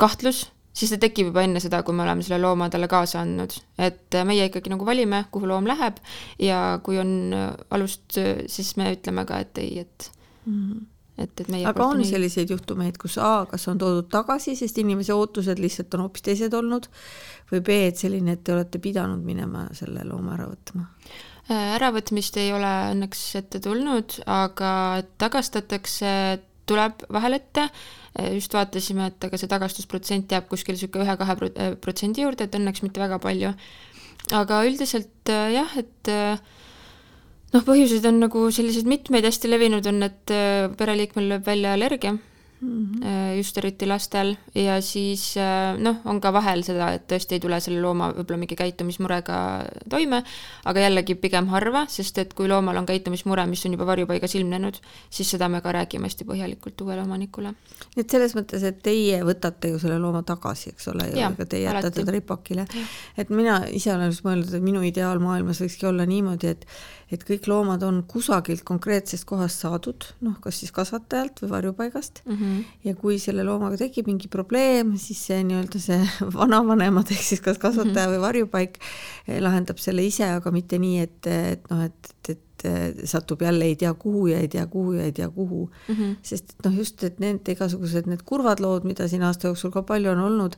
kahtlus, 0.00 0.46
siis 0.72 0.92
ta 0.94 0.98
tekib 1.02 1.30
juba 1.30 1.44
enne 1.44 1.60
seda, 1.62 1.82
kui 1.84 1.96
me 1.96 2.06
oleme 2.06 2.24
selle 2.24 2.40
looma 2.42 2.70
talle 2.72 2.88
kaasa 2.90 3.20
andnud. 3.22 3.54
et 3.78 4.18
meie 4.28 4.48
ikkagi 4.48 4.72
nagu 4.72 4.86
valime, 4.88 5.24
kuhu 5.30 5.50
loom 5.50 5.68
läheb 5.68 6.00
ja 6.40 6.80
kui 6.84 6.98
on 6.98 7.34
alust, 7.70 8.18
siis 8.46 8.76
me 8.76 8.92
ütleme 8.96 9.26
ka, 9.28 9.42
et 9.44 9.58
ei, 9.58 9.84
et 9.86 10.10
mm 10.46 10.56
-hmm 10.62 10.88
et, 11.18 11.40
et 11.40 11.48
meie 11.52 11.66
aga 11.68 11.86
on 11.86 12.00
nii... 12.00 12.08
selliseid 12.08 12.52
juhtumeid, 12.52 12.96
kus 13.00 13.18
A, 13.20 13.44
kas 13.50 13.66
on 13.70 13.80
toodud 13.80 14.08
tagasi, 14.12 14.54
sest 14.58 14.78
inimese 14.82 15.14
ootused 15.16 15.60
lihtsalt 15.62 15.94
on 15.96 16.06
hoopis 16.06 16.24
teised 16.28 16.54
olnud, 16.56 16.88
või 17.52 17.60
B, 17.60 17.76
et 17.90 18.00
selline, 18.00 18.36
et 18.36 18.44
te 18.44 18.54
olete 18.54 18.80
pidanud 18.82 19.24
minema 19.26 19.66
selle 19.76 20.06
looma 20.08 20.36
ära 20.38 20.48
võtma? 20.50 20.86
Äh, 21.50 21.74
äravõtmist 21.76 22.38
ei 22.40 22.52
ole 22.54 22.70
õnneks 22.94 23.22
ette 23.42 23.60
tulnud, 23.62 24.20
aga 24.30 24.72
tagastatakse, 25.20 26.14
tuleb 26.66 27.04
vahel 27.12 27.38
ette, 27.38 27.68
äh, 28.18 28.32
just 28.36 28.54
vaatasime, 28.54 29.10
et 29.12 29.28
aga 29.28 29.40
see 29.40 29.50
tagastusprotsent 29.50 30.32
jääb 30.32 30.48
kuskil 30.50 30.76
niisugune 30.76 31.06
ühe-kahe 31.06 31.38
äh, 31.52 31.76
protsendi 31.82 32.26
juurde, 32.26 32.48
et 32.48 32.58
õnneks 32.58 32.84
mitte 32.86 33.02
väga 33.02 33.20
palju. 33.22 33.54
aga 34.32 34.64
üldiselt 34.68 35.30
jah, 35.52 35.72
et 35.76 36.10
noh, 37.52 37.64
põhjuseid 37.66 38.06
on 38.08 38.20
nagu 38.22 38.44
selliseid 38.54 38.86
mitmeid, 38.88 39.26
hästi 39.28 39.50
levinud 39.50 39.86
on, 39.90 40.02
et 40.06 40.34
äh, 40.34 40.68
pereliikmel 40.78 41.32
lööb 41.34 41.48
välja 41.48 41.74
allergia 41.76 42.16
mm, 42.62 42.86
-hmm. 42.86 43.36
just 43.36 43.58
eriti 43.58 43.86
lastel 43.86 44.36
ja 44.54 44.80
siis 44.80 45.36
äh, 45.36 45.78
noh, 45.78 45.96
on 46.04 46.20
ka 46.20 46.32
vahel 46.32 46.62
seda, 46.64 46.92
et 46.92 47.06
tõesti 47.12 47.36
ei 47.36 47.40
tule 47.40 47.60
selle 47.60 47.80
looma 47.80 48.12
võib-olla 48.12 48.38
mingi 48.38 48.56
käitumismurega 48.56 49.38
toime, 49.90 50.22
aga 50.64 50.80
jällegi 50.86 51.14
pigem 51.14 51.48
harva, 51.52 51.84
sest 51.88 52.18
et 52.18 52.34
kui 52.34 52.48
loomal 52.48 52.76
on 52.76 52.86
käitumismure, 52.86 53.46
mis 53.46 53.66
on 53.66 53.76
juba 53.76 53.86
varjupaigas 53.86 54.34
ilmnenud, 54.34 54.78
siis 55.10 55.30
seda 55.30 55.48
me 55.48 55.60
ka 55.60 55.72
räägime 55.72 56.08
hästi 56.08 56.24
põhjalikult 56.28 56.80
uuele 56.80 57.02
omanikule. 57.02 57.54
nii 57.96 58.04
et 58.04 58.10
selles 58.10 58.36
mõttes, 58.38 58.62
et 58.62 58.82
teie 58.82 59.22
võtate 59.24 59.74
ju 59.74 59.78
selle 59.78 59.98
looma 59.98 60.22
tagasi, 60.22 60.70
eks 60.70 60.88
ole, 60.88 61.10
ja 61.16 61.30
ega 61.30 61.46
te 61.46 61.62
jätate 61.62 61.90
teda 62.00 62.12
ripakile. 62.12 62.66
et 63.16 63.30
mina 63.30 63.62
ise 63.70 63.94
olen 63.94 64.10
just 64.10 64.24
mõelnud, 64.24 64.54
et 64.54 64.62
minu 64.62 64.82
ideaalmaailmas 64.82 65.60
võikski 65.60 65.86
olla 65.86 66.06
niimoodi, 66.06 66.46
et 66.46 66.66
et 67.12 67.24
kõik 67.28 67.46
loomad 67.50 67.82
on 67.86 68.02
kusagilt 68.08 68.64
konkreetsest 68.68 69.26
kohast 69.28 69.64
saadud, 69.64 70.06
noh, 70.24 70.38
kas 70.42 70.60
siis 70.62 70.72
kasvatajalt 70.74 71.42
või 71.42 71.50
varjupaigast 71.50 72.22
mm. 72.24 72.36
-hmm. 72.36 72.62
ja 72.88 72.94
kui 72.98 73.18
selle 73.22 73.44
loomaga 73.44 73.76
tekib 73.80 74.08
mingi 74.08 74.30
probleem, 74.32 74.94
siis 75.00 75.20
see 75.28 75.42
nii-öelda 75.48 75.82
see 75.82 76.00
vanavanemad 76.40 77.12
ehk 77.12 77.26
siis 77.32 77.44
kas 77.44 77.58
kasvataja 77.58 77.92
mm 77.92 77.98
-hmm. 77.98 78.14
või 78.16 78.26
varjupaik 78.26 78.78
eh, 79.26 79.42
lahendab 79.42 79.82
selle 79.82 80.06
ise, 80.06 80.30
aga 80.38 80.50
mitte 80.50 80.78
nii, 80.78 81.00
et, 81.00 81.26
et 81.26 81.70
noh, 81.70 81.84
et, 81.84 82.14
et, 82.28 82.38
et 82.64 83.04
satub 83.10 83.42
jälle 83.42 83.64
ei 83.64 83.76
tea 83.76 83.94
kuhu 83.94 84.26
ja 84.26 84.38
ei 84.38 84.48
tea 84.48 84.66
kuhu 84.66 84.92
ja 84.92 85.04
ei 85.04 85.12
tea 85.12 85.28
kuhu 85.28 85.70
mm. 85.88 85.94
-hmm. 85.94 86.16
sest 86.22 86.54
et 86.56 86.64
noh, 86.64 86.78
just, 86.78 87.04
et 87.04 87.20
need 87.20 87.48
igasugused 87.48 88.06
need 88.06 88.22
kurvad 88.24 88.60
lood, 88.60 88.84
mida 88.84 89.08
siin 89.08 89.22
aasta 89.22 89.46
jooksul 89.46 89.70
ka 89.70 89.82
palju 89.82 90.10
on 90.10 90.18
olnud 90.18 90.56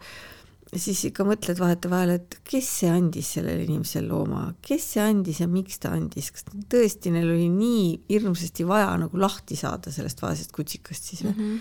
siis 0.72 1.04
ikka 1.10 1.26
mõtled 1.28 1.58
vahetevahel, 1.60 2.14
et 2.18 2.36
kes 2.46 2.68
see 2.80 2.90
andis 2.90 3.34
sellele 3.36 3.66
inimesele 3.66 4.08
looma, 4.08 4.46
kes 4.64 4.86
see 4.94 5.02
andis 5.04 5.40
ja 5.42 5.48
miks 5.50 5.80
ta 5.82 5.92
andis, 5.94 6.30
kas 6.34 6.46
tõesti 6.72 7.12
neil 7.14 7.30
oli 7.30 7.48
nii 7.52 7.88
hirmsasti 8.10 8.66
vaja 8.68 8.92
nagu 9.04 9.20
lahti 9.20 9.58
saada 9.58 9.92
sellest 9.94 10.22
vaesest 10.24 10.54
kutsikast 10.54 11.10
siis 11.10 11.24
või 11.24 11.34
mm 11.34 11.42
-hmm.? 11.42 11.60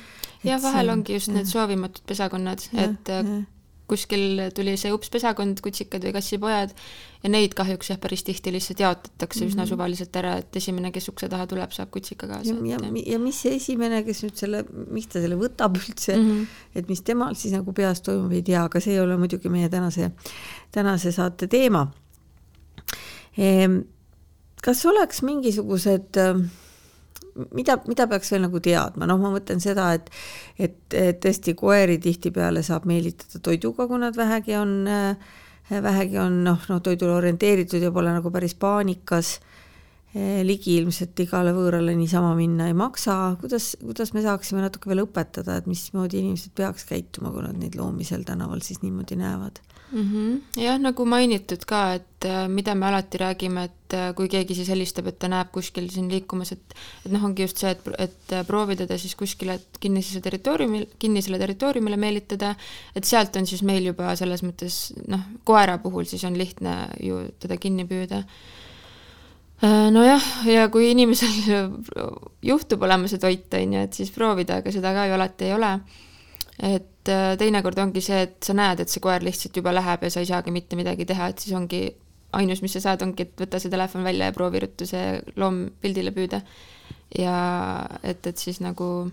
jah, 0.49 0.61
vahel 0.63 0.87
see, 0.87 0.93
ongi 0.97 1.19
just 1.19 1.31
ja. 1.31 1.37
need 1.37 1.51
soovimatud 1.51 2.05
pesakonnad, 2.09 2.69
et 2.73 3.13
ja 3.13 3.23
kuskil 3.93 4.47
tuli 4.55 4.75
see 4.79 4.91
ups 4.93 5.11
pesakond, 5.13 5.61
kutsikad 5.63 6.03
või 6.05 6.13
kassipojad 6.15 6.73
ja 7.23 7.31
neid 7.31 7.53
kahjuks 7.57 7.91
jah, 7.93 7.99
päris 8.01 8.25
tihti 8.27 8.51
lihtsalt 8.53 8.81
jaotatakse 8.83 9.39
mm 9.39 9.43
-hmm. 9.43 9.53
üsna 9.53 9.63
mhm. 9.63 9.69
suvaliselt 9.69 10.19
ära, 10.19 10.35
et 10.41 10.55
esimene, 10.59 10.91
kes 10.91 11.09
ukse 11.11 11.29
taha 11.29 11.47
tuleb, 11.47 11.71
saab 11.71 11.91
kutsika 11.93 12.27
kaasa. 12.27 12.55
ja, 12.65 12.77
ja, 12.81 13.03
ja 13.13 13.19
mis 13.19 13.41
see 13.45 13.55
esimene, 13.55 14.03
kes 14.03 14.23
nüüd 14.25 14.39
selle, 14.39 14.63
miks 14.91 15.11
ta 15.13 15.21
selle 15.23 15.37
võtab 15.39 15.77
üldse 15.79 16.17
mm, 16.17 16.29
-hmm. 16.29 16.47
et 16.75 16.89
mis 16.89 17.01
temal 17.01 17.35
siis 17.35 17.53
nagu 17.53 17.73
peas 17.73 18.01
toimub, 18.01 18.31
ei 18.31 18.43
tea, 18.43 18.63
aga 18.63 18.79
see 18.79 18.93
ei 18.93 18.99
ole 18.99 19.17
muidugi 19.17 19.49
meie 19.49 19.69
tänase, 19.69 20.11
tänase 20.71 21.11
saate 21.11 21.47
teema 21.47 21.87
ehm,. 23.37 23.81
kas 24.63 24.85
oleks 24.85 25.21
mingisugused 25.21 26.17
äh, 26.17 26.37
mida, 27.55 27.77
mida 27.87 28.07
peaks 28.09 28.31
veel 28.33 28.45
nagu 28.45 28.61
teadma, 28.63 29.07
noh, 29.09 29.19
ma 29.21 29.31
mõtlen 29.33 29.61
seda, 29.63 29.91
et 29.97 30.09
et, 30.59 30.97
tõesti 31.23 31.55
koeri 31.57 31.97
tihtipeale 32.01 32.63
saab 32.65 32.85
meelitada 32.89 33.41
toiduga, 33.43 33.87
kui 33.89 34.01
nad 34.01 34.17
vähegi 34.17 34.55
on, 34.59 34.75
vähegi 35.69 36.19
on 36.21 36.43
noh, 36.45 36.69
noh 36.69 36.83
toidule 36.83 37.17
orienteeritud 37.17 37.81
ja 37.81 37.91
pole 37.91 38.13
nagu 38.13 38.31
päris 38.31 38.55
paanikas. 38.55 39.39
Ligi 40.13 40.75
ilmselt 40.77 41.17
igale 41.23 41.49
võõrale 41.55 41.95
niisama 41.97 42.35
minna 42.37 42.67
ei 42.69 42.75
maksa, 42.77 43.35
kuidas, 43.41 43.71
kuidas 43.81 44.13
me 44.13 44.21
saaksime 44.21 44.61
natuke 44.61 44.91
veel 44.91 45.01
õpetada, 45.07 45.57
et 45.57 45.69
mismoodi 45.69 46.19
inimesed 46.21 46.53
peaks 46.53 46.85
käituma, 46.85 47.31
kui 47.33 47.41
nad 47.41 47.57
neid 47.57 47.73
loomi 47.79 48.05
seal 48.05 48.21
tänaval 48.27 48.61
siis 48.61 48.83
niimoodi 48.85 49.17
näevad 49.17 49.63
mm. 49.93 50.09
-hmm. 50.11 50.61
jah, 50.61 50.79
nagu 50.79 51.05
mainitud 51.05 51.65
ka, 51.65 51.81
et 51.93 52.25
äh, 52.25 52.47
mida 52.49 52.75
me 52.75 52.85
alati 52.87 53.17
räägime, 53.17 53.63
et 53.63 53.93
äh, 53.93 54.13
kui 54.15 54.27
keegi 54.29 54.55
siis 54.55 54.69
helistab, 54.69 55.07
et 55.07 55.19
ta 55.19 55.27
näeb 55.27 55.51
kuskil 55.51 55.89
siin 55.89 56.09
liikumas, 56.11 56.51
et 56.51 56.75
et 57.05 57.11
noh, 57.11 57.25
ongi 57.25 57.45
just 57.45 57.57
see, 57.57 57.71
et, 57.71 57.89
et 57.97 58.33
äh, 58.33 58.45
proovida 58.47 58.87
ta 58.87 58.97
siis 58.97 59.15
kuskile 59.15 59.59
kinnisele 59.79 60.21
territooriumil, 60.21 60.87
kinnisele 60.99 61.39
territooriumile 61.39 61.97
meelitada, 61.97 62.55
et 62.95 63.05
sealt 63.05 63.35
on 63.35 63.47
siis 63.49 63.63
meil 63.63 63.85
juba 63.91 64.15
selles 64.19 64.43
mõttes 64.43 64.81
noh, 65.07 65.21
koera 65.43 65.77
puhul 65.77 66.09
siis 66.09 66.23
on 66.23 66.37
lihtne 66.37 66.75
ju 67.03 67.23
teda 67.39 67.57
kinni 67.57 67.85
püüda 67.89 68.23
nojah, 69.63 70.23
ja 70.49 70.67
kui 70.71 70.89
inimesel 70.91 71.35
juhtub 72.51 72.81
olema 72.83 73.07
see 73.07 73.21
toit, 73.21 73.47
on 73.59 73.77
ju, 73.77 73.83
et 73.87 73.99
siis 73.99 74.11
proovida, 74.11 74.59
aga 74.59 74.73
seda 74.75 74.91
ka 74.95 75.05
ju 75.07 75.15
alati 75.19 75.47
ei 75.47 75.55
ole 75.55 75.77
et 76.59 77.09
äh, 77.09 77.33
teinekord 77.39 77.79
ongi 77.81 78.01
see, 78.03 78.21
et 78.27 78.37
sa 78.45 78.55
näed, 78.57 78.83
et 78.83 78.91
see 78.91 79.01
koer 79.03 79.23
lihtsalt 79.25 79.57
juba 79.57 79.73
läheb 79.73 80.05
ja 80.05 80.11
sa 80.13 80.21
ei 80.21 80.29
saagi 80.29 80.53
mitte 80.53 80.77
midagi 80.79 81.07
teha, 81.09 81.31
et 81.31 81.41
siis 81.41 81.55
ongi 81.57 81.87
ainus, 82.37 82.61
mis 82.65 82.73
sa 82.77 82.81
saad, 82.83 83.03
ongi, 83.05 83.25
et 83.25 83.43
võta 83.43 83.59
see 83.61 83.73
telefon 83.73 84.05
välja 84.05 84.29
ja 84.29 84.35
proovi 84.35 84.61
ruttu 84.63 84.87
see 84.89 85.17
loom 85.39 85.65
pildile 85.81 86.13
püüda. 86.13 86.41
ja 87.17 87.35
et, 88.03 88.25
et 88.25 88.37
siis 88.37 88.59
nagu 88.61 89.09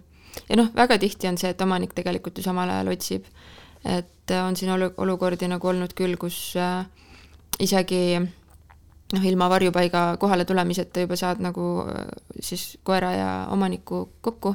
ja 0.49 0.57
noh, 0.57 0.71
väga 0.77 0.99
tihti 1.01 1.29
on 1.29 1.39
see, 1.41 1.51
et 1.53 1.65
omanik 1.65 1.93
tegelikult 1.97 2.39
ju 2.39 2.45
samal 2.45 2.71
ajal 2.71 2.93
otsib. 2.93 3.27
et 3.85 4.37
on 4.37 4.57
siin 4.57 4.73
olu-, 4.77 4.95
olukordi 4.97 5.49
nagu 5.49 5.69
olnud 5.69 5.95
küll, 5.97 6.17
kus 6.21 6.55
äh, 6.57 6.85
isegi 7.61 8.21
noh, 9.13 9.25
ilma 9.27 9.49
varjupaiga 9.51 10.17
kohale 10.23 10.45
tulemiseta 10.45 11.05
juba 11.05 11.17
saad 11.17 11.43
nagu 11.43 11.69
äh, 11.87 12.11
siis 12.41 12.79
koera 12.85 13.13
ja 13.13 13.31
omaniku 13.51 14.09
kokku 14.21 14.55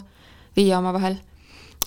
viia 0.56 0.80
omavahel 0.80 1.20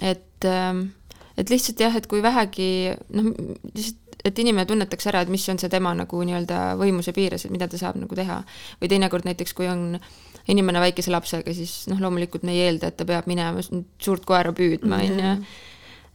et, 0.01 0.45
ähm, 0.45 0.91
et 1.37 1.51
lihtsalt 1.51 1.81
jah, 1.81 1.97
et 1.97 2.07
kui 2.07 2.23
vähegi 2.23 2.93
noh, 3.15 3.33
lihtsalt 3.75 4.05
et 4.27 4.39
inimene 4.43 4.67
tunnetaks 4.67 5.07
ära, 5.13 5.21
et 5.23 5.31
mis 5.31 5.45
on 5.49 5.61
see 5.63 5.71
tema 5.71 5.93
nagu 5.95 6.21
nii-öelda 6.27 6.75
võimuse 6.81 7.13
piires, 7.15 7.45
et 7.47 7.53
mida 7.55 7.69
ta 7.71 7.79
saab 7.79 8.01
nagu 8.01 8.17
teha. 8.19 8.41
või 8.81 8.91
teinekord 8.91 9.29
näiteks, 9.29 9.55
kui 9.55 9.69
on 9.71 9.95
inimene 10.51 10.83
väikese 10.83 11.13
lapsega, 11.15 11.55
siis 11.55 11.87
noh, 11.89 12.01
loomulikult 12.03 12.43
me 12.43 12.57
ei 12.57 12.65
eelda, 12.67 12.91
et 12.91 12.97
ta 12.99 13.07
peab 13.09 13.29
minema 13.31 13.63
suurt 13.63 14.27
koera 14.27 14.51
püüdma, 14.53 14.99
on 15.07 15.23
ju. 15.23 15.37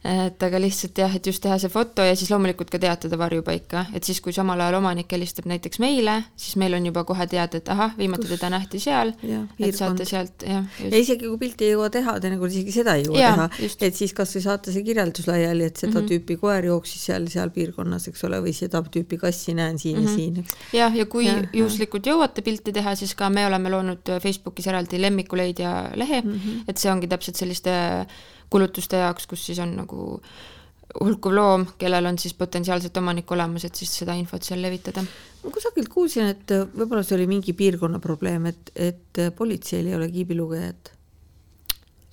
Et 0.04 0.42
aga 0.44 0.58
lihtsalt 0.60 0.98
jah, 1.00 1.12
et 1.16 1.24
just 1.24 1.40
teha 1.40 1.56
see 1.60 1.70
foto 1.72 2.04
ja 2.04 2.12
siis 2.18 2.28
loomulikult 2.28 2.68
ka 2.68 2.76
teatada 2.80 3.16
varjupaika, 3.16 3.86
et 3.96 4.04
siis, 4.04 4.18
kui 4.20 4.34
samal 4.36 4.60
ajal 4.60 4.76
omanik 4.82 5.08
helistab 5.16 5.46
näiteks 5.48 5.80
meile, 5.80 6.18
siis 6.36 6.58
meil 6.60 6.76
on 6.76 6.84
juba 6.90 7.06
kohe 7.08 7.24
teada, 7.30 7.60
et 7.60 7.70
ahah, 7.72 7.94
viimati 7.96 8.28
teda 8.28 8.50
nähti 8.52 8.80
seal, 8.84 9.14
et 9.24 9.78
saate 9.78 10.04
sealt 10.08 10.44
jah. 10.44 10.66
ja 10.82 11.00
isegi 11.00 11.24
kui 11.24 11.40
pilti 11.40 11.70
ei 11.70 11.72
jõua 11.72 11.88
teha, 11.94 12.18
teinekord 12.20 12.52
isegi 12.52 12.74
seda 12.76 12.98
ei 13.00 13.06
jõua 13.06 13.22
ja, 13.22 13.30
teha, 13.32 13.70
et 13.88 13.96
siis 13.96 14.12
kasvõi 14.16 14.44
saata 14.44 14.74
see 14.74 14.84
kirjeldus 14.84 15.30
laiali, 15.30 15.70
et 15.70 15.80
seda 15.80 15.94
mm 15.94 15.96
-hmm. 16.02 16.12
tüüpi 16.12 16.36
koer 16.42 16.68
jooksis 16.68 17.08
seal, 17.08 17.30
seal 17.32 17.54
piirkonnas, 17.56 18.10
eks 18.12 18.28
ole, 18.28 18.42
või 18.44 18.52
seda 18.52 18.84
tüüpi 18.84 19.20
kassi 19.24 19.56
näen 19.56 19.80
siin 19.80 20.02
mm 20.02 20.06
-hmm. 20.06 20.20
ja 20.20 20.28
mhm. 20.28 20.44
siin. 20.44 20.78
jah, 20.80 21.00
ja 21.00 21.06
kui 21.06 21.26
ja, 21.30 21.40
juhuslikult 21.52 22.12
jõuate 22.12 22.44
pilti 22.44 22.76
teha, 22.76 22.94
siis 22.94 23.14
ka 23.16 23.30
me 23.30 23.46
oleme 23.46 23.72
loonud 23.72 24.16
Facebookis 24.20 24.68
eraldi 24.68 25.00
lemmikuleidja 25.00 25.74
lehe 25.94 26.20
mm, 26.20 26.32
-hmm. 26.32 26.62
et 26.68 26.76
see 26.76 26.92
ongi 26.92 27.08
täpselt 27.08 27.36
selliste 27.40 27.72
kulutuste 28.50 29.00
jaoks, 29.00 29.26
kus 29.30 29.46
siis 29.46 29.60
on 29.62 29.74
nagu 29.76 30.10
hulkuv 31.00 31.34
loom, 31.34 31.66
kellel 31.78 32.06
on 32.06 32.18
siis 32.20 32.34
potentsiaalselt 32.38 32.96
omanik 33.00 33.30
olemas, 33.34 33.64
et 33.66 33.74
siis 33.74 33.92
seda 34.02 34.14
infot 34.18 34.42
seal 34.44 34.62
levitada. 34.62 35.02
ma 35.42 35.50
kusagilt 35.50 35.88
kuulsin, 35.92 36.30
et 36.34 36.54
võib-olla 36.74 37.02
see 37.02 37.16
oli 37.18 37.26
mingi 37.30 37.54
piirkonna 37.56 37.98
probleem, 37.98 38.46
et, 38.52 38.70
et 38.74 39.22
politseil 39.36 39.88
ei 39.90 39.96
ole 39.96 40.10
kiibilugejat. 40.12 40.92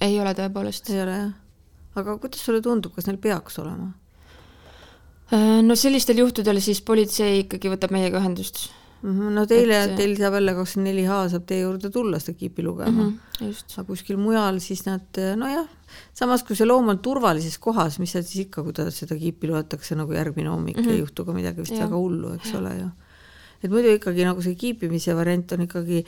ei 0.01 0.19
ole 0.19 0.33
tõepoolest. 0.37 0.89
ei 0.93 1.01
ole 1.03 1.17
jah? 1.17 1.31
aga 2.01 2.17
kuidas 2.17 2.45
sulle 2.45 2.61
tundub, 2.61 2.95
kas 2.95 3.09
neil 3.09 3.19
peaks 3.21 3.59
olema? 3.59 3.91
Äh, 5.31 5.59
no 5.63 5.75
sellistel 5.75 6.23
juhtudel 6.23 6.61
siis 6.63 6.81
politsei 6.81 7.43
ikkagi 7.45 7.69
võtab 7.71 7.93
meiega 7.93 8.23
ühendust 8.23 8.69
Mhm, 9.01 9.31
no 9.33 9.47
teile 9.49 9.79
et..., 9.81 9.95
teil 9.97 10.11
saab 10.19 10.35
jälle 10.37 10.53
kakskümmend 10.53 10.91
neli 10.91 11.03
H 11.09 11.21
saab 11.33 11.45
teie 11.49 11.63
juurde 11.63 11.89
tulla 11.93 12.19
seda 12.21 12.37
kiipi 12.37 12.61
lugema 12.61 13.07
mm. 13.07 13.15
-hmm, 13.39 13.61
aga 13.73 13.85
kuskil 13.87 14.19
mujal 14.21 14.59
siis 14.61 14.83
nad, 14.85 15.21
nojah, 15.41 15.65
samas 16.13 16.43
kui 16.47 16.57
see 16.57 16.67
loom 16.67 16.91
on 16.93 17.01
turvalises 17.03 17.57
kohas, 17.61 17.99
mis 18.01 18.13
seal 18.15 18.23
siis 18.27 18.45
ikka, 18.47 18.63
kui 18.65 18.75
ta 18.77 18.89
seda 18.93 19.17
kiipi 19.19 19.49
loetakse 19.51 19.97
nagu 19.99 20.13
järgmine 20.13 20.49
hommik 20.49 20.77
mm, 20.77 20.85
-hmm. 20.85 20.91
ei 20.91 20.99
juhtu 20.99 21.25
ka 21.25 21.33
midagi 21.33 21.61
vist 21.61 21.77
ja. 21.77 21.85
väga 21.85 21.97
hullu, 21.97 22.33
eks 22.37 22.53
ja. 22.53 22.59
ole 22.59 22.77
ju. 22.79 22.89
et 23.63 23.71
muidu 23.71 23.97
ikkagi 23.97 24.25
nagu 24.25 24.41
see 24.41 24.55
kiipimise 24.55 25.15
variant 25.15 25.51
on 25.51 25.67
ikkagi 25.67 26.05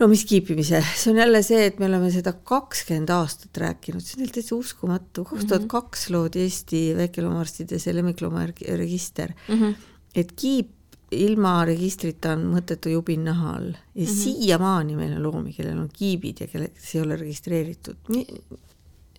no 0.00 0.08
mis 0.10 0.24
kiipimise, 0.24 0.82
see 0.96 1.12
on 1.12 1.18
jälle 1.22 1.42
see, 1.42 1.66
et 1.66 1.78
me 1.78 1.86
oleme 1.86 2.10
seda 2.10 2.32
kakskümmend 2.32 3.10
aastat 3.14 3.56
rääkinud, 3.62 4.02
see 4.02 4.22
on 4.22 4.30
täitsa 4.30 4.56
uskumatu, 4.56 5.24
kaks 5.24 5.44
tuhat 5.44 5.66
kaks 5.70 6.08
loodi 6.10 6.46
Eesti 6.46 6.80
väikeloomaarstide 6.98 7.78
see 7.78 7.94
lemmikloomaregister 7.94 9.34
mm, 9.48 9.60
-hmm. 9.60 9.74
et 10.14 10.32
kiip 10.32 10.72
ilma 11.14 11.58
registrita 11.68 12.34
on 12.34 12.46
mõttetu 12.54 12.92
jubin 12.92 13.24
naha 13.28 13.56
all 13.56 13.70
ja 13.70 13.76
mm 13.76 14.04
-hmm. 14.04 14.22
siiamaani 14.22 14.96
meil 14.96 15.16
on 15.16 15.22
loomi, 15.22 15.52
kellel 15.52 15.78
on 15.78 15.88
kiibid 15.92 16.40
ja 16.40 16.46
kelle, 16.46 16.68
kes 16.68 16.94
ei 16.94 17.00
ole 17.00 17.16
registreeritud. 17.16 17.96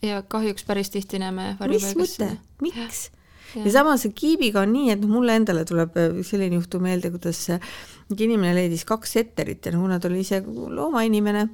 Ja 0.03 0.21
kahjuks 0.27 0.65
päris 0.67 0.89
tihti 0.93 1.19
näeme 1.21 1.55
mis 1.69 1.91
mõte, 1.97 2.29
miks? 2.61 3.09
ja 3.55 3.71
samas 3.71 4.05
kiibiga 4.15 4.63
on 4.65 4.73
nii, 4.75 4.93
et 4.95 5.03
noh, 5.03 5.11
mulle 5.17 5.37
endale 5.39 5.65
tuleb 5.67 5.95
äh, 5.99 6.17
selline 6.27 6.59
juhtum 6.59 6.83
meelde, 6.85 7.11
kuidas 7.13 7.43
mingi 8.09 8.27
inimene 8.27 8.55
leidis 8.57 8.85
kaks 8.87 9.15
setterit 9.19 9.65
ja 9.65 9.75
no 9.75 9.83
kuna 9.85 9.99
ta 9.99 10.09
oli 10.11 10.23
ise 10.25 10.41
loomainimene, 10.45 11.45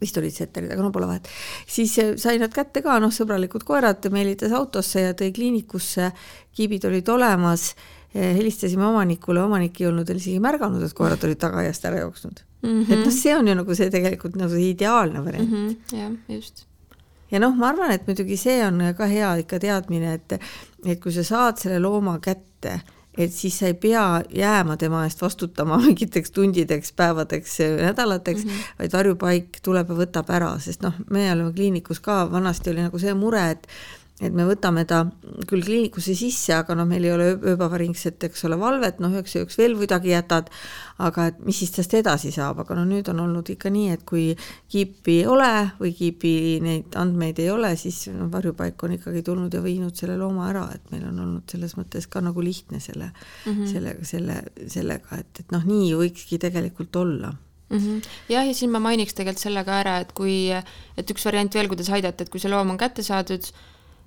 vist 0.00 0.18
olid 0.20 0.34
setterid, 0.34 0.72
aga 0.72 0.84
no 0.84 0.92
pole 0.94 1.08
vahet, 1.10 1.30
siis 1.68 1.96
äh, 2.02 2.12
sai 2.20 2.38
nad 2.42 2.52
kätte 2.54 2.84
ka, 2.86 2.98
noh, 3.02 3.14
sõbralikud 3.14 3.66
koerad, 3.66 4.10
meelitas 4.14 4.54
autosse 4.56 5.08
ja 5.08 5.16
tõi 5.18 5.32
kliinikusse, 5.36 6.12
kiibid 6.56 6.86
olid 6.90 7.08
olemas 7.10 7.72
helistasime 8.10 8.82
omanikule, 8.88 9.42
omanik 9.46 9.76
ei 9.80 9.86
olnud 9.86 10.08
veel 10.10 10.18
isegi 10.18 10.40
märganud, 10.42 10.82
et 10.82 10.94
koerad 10.98 11.22
olid 11.26 11.38
tagaaiast 11.38 11.84
ära 11.86 12.00
jooksnud 12.00 12.40
mm. 12.62 12.70
-hmm. 12.70 12.92
et 12.92 13.04
noh, 13.04 13.12
see 13.14 13.36
on 13.36 13.48
ju 13.48 13.54
nagu 13.54 13.74
see 13.74 13.90
tegelikult 13.90 14.36
nagu 14.40 14.50
see 14.50 14.72
ideaalne 14.72 15.24
variant 15.24 15.50
mm. 15.50 15.68
-hmm. 15.68 15.98
jah, 15.98 16.12
just. 16.28 16.66
Ja 17.30 17.40
noh, 17.42 17.54
ma 17.56 17.70
arvan, 17.72 17.92
et 17.94 18.06
muidugi 18.08 18.38
see 18.40 18.60
on 18.66 18.82
ka 18.96 19.08
hea 19.10 19.34
ikka 19.44 19.60
teadmine, 19.62 20.14
et, 20.18 20.38
et 20.86 21.00
kui 21.02 21.12
sa 21.14 21.24
saad 21.26 21.60
selle 21.60 21.80
looma 21.82 22.18
kätte, 22.22 22.80
et 23.18 23.32
siis 23.34 23.56
sa 23.58 23.68
ei 23.70 23.74
pea 23.74 24.22
jääma 24.34 24.76
tema 24.80 25.04
eest 25.06 25.22
vastutama 25.22 25.78
mingiteks 25.84 26.34
tundideks, 26.36 26.92
päevadeks, 26.96 27.58
nädalateks 27.80 28.44
mm, 28.44 28.50
-hmm. 28.50 28.74
vaid 28.78 28.92
varjupaik 28.92 29.62
tuleb 29.62 29.88
ja 29.88 30.00
võtab 30.04 30.30
ära, 30.30 30.52
sest 30.58 30.82
noh, 30.82 30.94
me 31.10 31.30
oleme 31.32 31.52
kliinikus 31.52 32.00
ka, 32.00 32.24
vanasti 32.32 32.70
oli 32.70 32.86
nagu 32.86 32.98
see 32.98 33.14
mure, 33.14 33.50
et 33.50 33.68
et 34.20 34.34
me 34.36 34.44
võtame 34.44 34.84
ta 34.88 35.02
küll 35.48 35.64
kliinikusse 35.64 36.14
sisse, 36.18 36.52
aga 36.54 36.76
noh, 36.76 36.86
meil 36.88 37.06
ei 37.06 37.12
ole 37.14 37.28
ööpäevaringset, 37.34 38.20
eks 38.28 38.44
ole, 38.48 38.58
valvet, 38.60 39.00
noh, 39.00 39.12
üheks 39.16 39.36
ööks 39.40 39.56
veel 39.60 39.76
kuidagi 39.78 40.12
jätad, 40.12 40.50
aga 41.00 41.30
et 41.30 41.40
mis 41.46 41.62
siis 41.62 41.72
tast 41.74 41.94
edasi 41.96 42.32
saab, 42.34 42.60
aga 42.64 42.76
no 42.76 42.84
nüüd 42.88 43.08
on 43.12 43.22
olnud 43.24 43.48
ikka 43.54 43.72
nii, 43.72 43.96
et 43.96 44.04
kui 44.08 44.28
kiipi 44.70 45.20
ei 45.22 45.26
ole 45.30 45.50
või 45.80 45.94
kiibi 45.96 46.34
neid 46.64 46.96
andmeid 47.00 47.40
ei 47.40 47.50
ole, 47.52 47.72
siis 47.80 48.02
noh, 48.12 48.28
varjupaik 48.32 48.84
on 48.84 48.96
ikkagi 48.98 49.24
tulnud 49.26 49.56
ja 49.56 49.64
viinud 49.64 49.96
selle 49.96 50.18
looma 50.20 50.50
ära, 50.50 50.66
et 50.76 50.92
meil 50.92 51.06
on 51.08 51.22
olnud 51.24 51.50
selles 51.50 51.76
mõttes 51.80 52.08
ka 52.10 52.22
nagu 52.24 52.44
lihtne 52.44 52.80
selle 52.80 53.10
mm, 53.10 53.52
-hmm. 53.52 53.70
sellega, 53.72 54.10
selle, 54.12 54.42
sellega, 54.68 55.22
et, 55.22 55.44
et 55.44 55.56
noh, 55.56 55.64
nii 55.64 55.94
võikski 55.96 56.38
tegelikult 56.42 56.96
olla 57.00 57.32
mm. 57.70 57.78
-hmm. 57.78 58.02
jah, 58.28 58.46
ja 58.46 58.54
siin 58.54 58.70
ma 58.70 58.82
mainiks 58.82 59.14
tegelikult 59.14 59.42
selle 59.42 59.64
ka 59.64 59.80
ära, 59.80 59.98
et 60.04 60.12
kui, 60.12 60.50
et 60.96 61.10
üks 61.10 61.24
variant 61.24 61.54
veel, 61.54 61.68
kuidas 61.68 61.90
aidata, 61.90 62.24
et 62.24 62.32
kui 62.32 62.40
see 62.40 62.52
loom 62.52 62.70
on 62.74 62.78
kätte 62.80 63.02
saadud, 63.06 63.48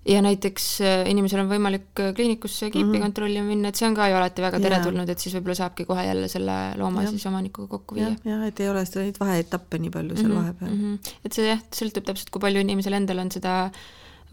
ja 0.06 0.22
näiteks 0.22 0.66
äh, 0.84 1.06
inimesel 1.10 1.44
on 1.44 1.50
võimalik 1.52 2.02
äh, 2.02 2.12
kliinikusse 2.16 2.70
kiipi 2.70 2.86
mm 2.86 2.94
-hmm. 2.94 3.06
kontrollima 3.08 3.48
minna, 3.48 3.70
et 3.70 3.80
see 3.80 3.88
on 3.88 3.96
ka 3.96 4.08
ju 4.10 4.18
alati 4.20 4.42
väga 4.42 4.60
teretulnud, 4.60 5.10
et 5.10 5.20
siis 5.20 5.36
võib-olla 5.36 5.56
saabki 5.56 5.86
kohe 5.86 6.06
jälle 6.06 6.28
selle 6.28 6.58
looma 6.78 7.04
ja. 7.04 7.10
siis 7.10 7.26
omanikuga 7.26 7.68
kokku 7.68 7.96
viia. 7.96 8.12
jah, 8.26 8.46
et 8.48 8.60
ei 8.60 8.70
ole 8.70 8.86
seda 8.86 9.06
neid 9.06 9.20
vaheetappe 9.20 9.80
nii 9.80 9.90
palju 9.90 10.16
seal 10.16 10.28
mm 10.28 10.32
-hmm. 10.32 10.40
vahepeal 10.40 10.72
mm. 10.72 10.94
-hmm. 10.94 11.18
et 11.26 11.34
see 11.34 11.48
jah, 11.48 11.60
sõltub 11.82 12.08
täpselt, 12.10 12.30
kui 12.30 12.42
palju 12.42 12.60
inimesel 12.60 12.94
endal 12.94 13.20
on 13.20 13.32
seda 13.32 13.72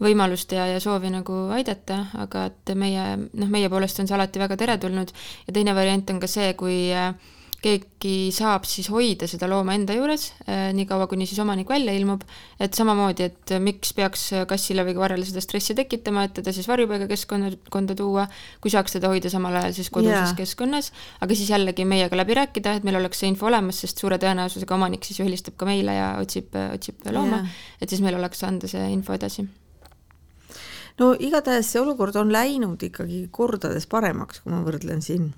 võimalust 0.01 0.51
ja, 0.51 0.65
ja 0.67 0.79
soovi 0.79 1.09
nagu 1.09 1.33
aidata, 1.55 2.05
aga 2.17 2.45
et 2.45 2.75
meie, 2.75 3.17
noh, 3.17 3.49
meie 3.49 3.69
poolest 3.69 3.99
on 3.99 4.07
see 4.07 4.15
alati 4.15 4.39
väga 4.39 4.57
teretulnud 4.57 5.13
ja 5.47 5.53
teine 5.53 5.75
variant 5.75 6.09
on 6.09 6.19
ka 6.19 6.27
see, 6.27 6.53
kui 6.53 6.91
äh, 6.93 7.13
keegi 7.61 8.31
saab 8.33 8.65
siis 8.65 8.87
hoida 8.89 9.27
seda 9.29 9.45
looma 9.49 9.75
enda 9.77 9.93
juures 9.93 10.31
äh, 10.49 10.71
niikaua, 10.73 11.05
kuni 11.11 11.27
siis 11.29 11.39
omanik 11.43 11.69
välja 11.69 11.93
ilmub, 11.93 12.23
et 12.61 12.73
samamoodi, 12.77 13.27
et 13.29 13.53
miks 13.61 13.93
peaks 13.97 14.23
kassile 14.49 14.85
või 14.87 14.95
koerale 14.97 15.27
seda 15.27 15.43
stressi 15.45 15.75
tekitama, 15.77 16.25
et 16.25 16.33
teda 16.39 16.53
siis 16.55 16.65
varjupaigakeskkonda 16.71 17.97
tuua, 17.99 18.25
kui 18.63 18.73
saaks 18.73 18.97
teda 18.97 19.11
hoida 19.13 19.29
samal 19.33 19.59
ajal 19.61 19.75
siis 19.77 19.91
koduses 19.93 20.31
yeah. 20.31 20.37
keskkonnas, 20.39 20.89
aga 21.21 21.37
siis 21.37 21.53
jällegi 21.53 21.85
meiega 21.85 22.17
läbi 22.17 22.39
rääkida, 22.41 22.79
et 22.79 22.87
meil 22.87 22.97
oleks 22.97 23.21
see 23.21 23.29
info 23.29 23.49
olemas, 23.51 23.83
sest 23.85 24.01
suure 24.01 24.17
tõenäosusega 24.21 24.77
omanik 24.77 25.05
siis 25.05 25.21
ju 25.21 25.27
helistab 25.29 25.59
ka 25.61 25.69
meile 25.69 25.95
ja 25.99 26.11
otsib, 26.21 26.57
otsib 26.73 27.05
looma. 27.13 27.43
Yeah., 27.43 27.59
et 27.81 27.93
siis 27.93 28.01
meil 28.01 28.17
oleks 28.17 28.41
anda 28.47 28.69
see 28.71 28.89
info 28.89 29.13
edasi. 29.13 29.45
No 30.99 31.13
igatahes 31.13 31.69
see 31.71 31.81
olukord 31.81 32.17
on 32.19 32.33
läinud 32.33 32.81
ikkagi 32.89 33.27
kordades 33.33 33.85
paremaks, 33.89 34.41
kui 34.41 34.53
ma 34.53 34.65
võrdlen 34.65 35.05
siin 35.05 35.29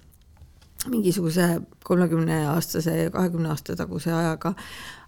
mingisuguse 0.89 1.61
kolmekümne 1.83 2.45
aastase 2.47 2.97
ja 2.97 3.11
kahekümne 3.11 3.49
aasta 3.49 3.75
taguse 3.75 4.13
ajaga, 4.13 4.53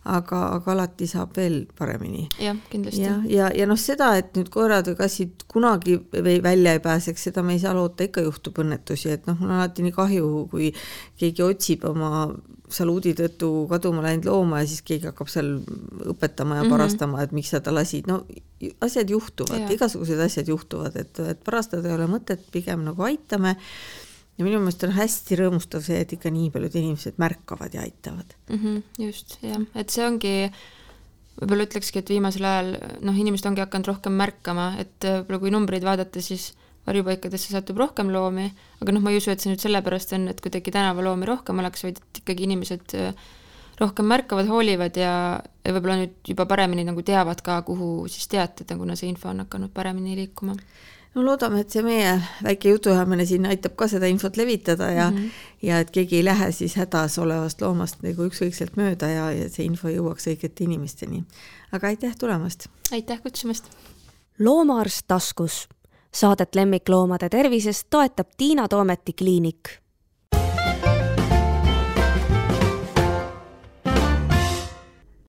aga, 0.05 0.41
aga 0.57 0.71
alati 0.71 1.07
saab 1.09 1.35
veel 1.37 1.63
paremini. 1.77 2.27
jah, 2.39 2.57
kindlasti. 2.69 3.01
ja, 3.01 3.15
ja, 3.29 3.49
ja 3.55 3.67
noh, 3.67 3.79
seda, 3.79 4.11
et 4.19 4.35
nüüd 4.37 4.51
koerad 4.53 4.87
või 4.91 4.99
kassid 4.99 5.45
kunagi 5.51 5.97
või 6.13 6.37
välja 6.43 6.75
ei 6.75 6.83
pääseks, 6.83 7.29
seda 7.29 7.43
me 7.43 7.55
ei 7.55 7.63
saa 7.63 7.73
loota, 7.77 8.05
ikka 8.05 8.25
juhtub 8.25 8.61
õnnetusi, 8.63 9.13
et 9.15 9.25
noh, 9.29 9.39
mul 9.39 9.51
on 9.51 9.59
alati 9.59 9.85
nii 9.85 9.95
kahju, 9.95 10.29
kui 10.51 10.71
keegi 11.19 11.45
otsib 11.45 11.87
oma 11.89 12.27
saluudi 12.71 13.13
tõttu 13.17 13.49
kaduma 13.69 14.01
läinud 14.05 14.25
looma 14.29 14.63
ja 14.63 14.69
siis 14.69 14.81
keegi 14.85 15.09
hakkab 15.09 15.29
seal 15.29 15.51
õpetama 16.13 16.59
ja 16.59 16.65
mhm. 16.65 16.73
parastama, 16.73 17.21
et 17.23 17.35
miks 17.35 17.53
sa 17.53 17.61
ta 17.65 17.73
lasid, 17.73 18.09
no 18.09 18.23
asjad 18.85 19.09
juhtuvad, 19.09 19.69
igasugused 19.73 20.21
asjad 20.21 20.49
juhtuvad, 20.49 20.95
et, 21.01 21.21
et 21.21 21.45
parastada 21.45 21.89
ei 21.89 21.97
ole 21.97 22.09
mõtet, 22.09 22.41
pigem 22.53 22.85
nagu 22.85 23.05
aitame 23.05 23.55
ja 24.37 24.45
minu 24.45 24.59
meelest 24.59 24.83
on 24.87 24.95
hästi 24.95 25.39
rõõmustav 25.39 25.83
see, 25.85 26.01
et 26.03 26.15
ikka 26.17 26.31
nii 26.33 26.49
paljud 26.53 26.75
inimesed 26.81 27.19
märkavad 27.21 27.75
ja 27.75 27.85
aitavad. 27.85 28.35
Mm. 28.49 28.59
-hmm, 28.59 29.05
just, 29.05 29.37
jah, 29.43 29.63
et 29.75 29.93
see 29.93 30.03
ongi, 30.05 30.33
võib-olla 31.39 31.67
ütlekski, 31.69 32.01
et 32.01 32.11
viimasel 32.11 32.47
ajal 32.49 32.75
noh, 33.05 33.15
inimesed 33.15 33.47
ongi 33.51 33.63
hakanud 33.63 33.91
rohkem 33.93 34.19
märkama, 34.19 34.73
et 34.83 34.97
võib-olla 35.07 35.41
kui 35.43 35.55
numbreid 35.55 35.87
vaadata, 35.87 36.23
siis 36.23 36.53
varjupaikadesse 36.85 37.53
satub 37.53 37.79
rohkem 37.81 38.11
loomi, 38.13 38.51
aga 38.81 38.93
noh, 38.93 39.01
ma 39.01 39.13
ei 39.13 39.17
usu, 39.21 39.31
et 39.31 39.41
see 39.41 39.49
nüüd 39.49 39.63
sellepärast 39.63 40.13
on, 40.17 40.27
et 40.29 40.41
kuidagi 40.43 40.73
tänavaloomi 40.75 41.25
rohkem 41.25 41.63
oleks, 41.63 41.85
vaid 41.87 41.97
et 42.01 42.21
ikkagi 42.21 42.45
inimesed 42.45 42.93
äh, 42.99 43.31
rohkem 43.79 44.05
märkavad, 44.11 44.47
hoolivad 44.51 44.99
ja, 44.99 45.13
ja 45.65 45.75
võib-olla 45.75 45.97
nüüd 46.03 46.29
juba 46.29 46.45
paremini 46.49 46.85
nagu 46.87 47.01
teavad 47.05 47.41
ka, 47.45 47.57
kuhu 47.67 48.05
siis 48.11 48.29
teatada, 48.31 48.77
kuna 48.77 48.95
see 48.99 49.09
info 49.09 49.31
on 49.31 49.43
hakanud 49.43 49.73
paremini 49.73 50.15
liikuma 50.19 50.55
no 51.15 51.23
loodame, 51.25 51.61
et 51.63 51.71
see 51.71 51.83
meie 51.85 52.15
väike 52.43 52.73
jutuajamine 52.73 53.25
siin 53.25 53.45
aitab 53.49 53.75
ka 53.79 53.87
seda 53.91 54.09
infot 54.11 54.37
levitada 54.37 54.91
ja 54.91 55.09
mm, 55.11 55.17
-hmm. 55.17 55.29
ja 55.61 55.79
et 55.79 55.91
keegi 55.91 56.17
ei 56.17 56.25
lähe 56.25 56.51
siis 56.51 56.75
hädas 56.75 57.17
olevast 57.19 57.61
loomast 57.61 58.03
nagu 58.03 58.27
ükskõikselt 58.27 58.75
mööda 58.75 59.09
ja, 59.09 59.31
ja 59.31 59.49
see 59.49 59.65
info 59.65 59.89
jõuaks 59.89 60.27
õigete 60.27 60.63
inimesteni. 60.63 61.23
aga 61.71 61.87
aitäh 61.87 62.15
tulemast! 62.19 62.67
aitäh 62.91 63.21
kutsumast! 63.21 63.71
loomaarst 64.39 65.07
taskus. 65.07 65.67
Saadet 66.15 66.55
lemmikloomade 66.55 67.29
tervisest 67.29 67.87
toetab 67.89 68.27
Tiina 68.37 68.67
Toometi 68.67 69.13
kliinik 69.13 69.84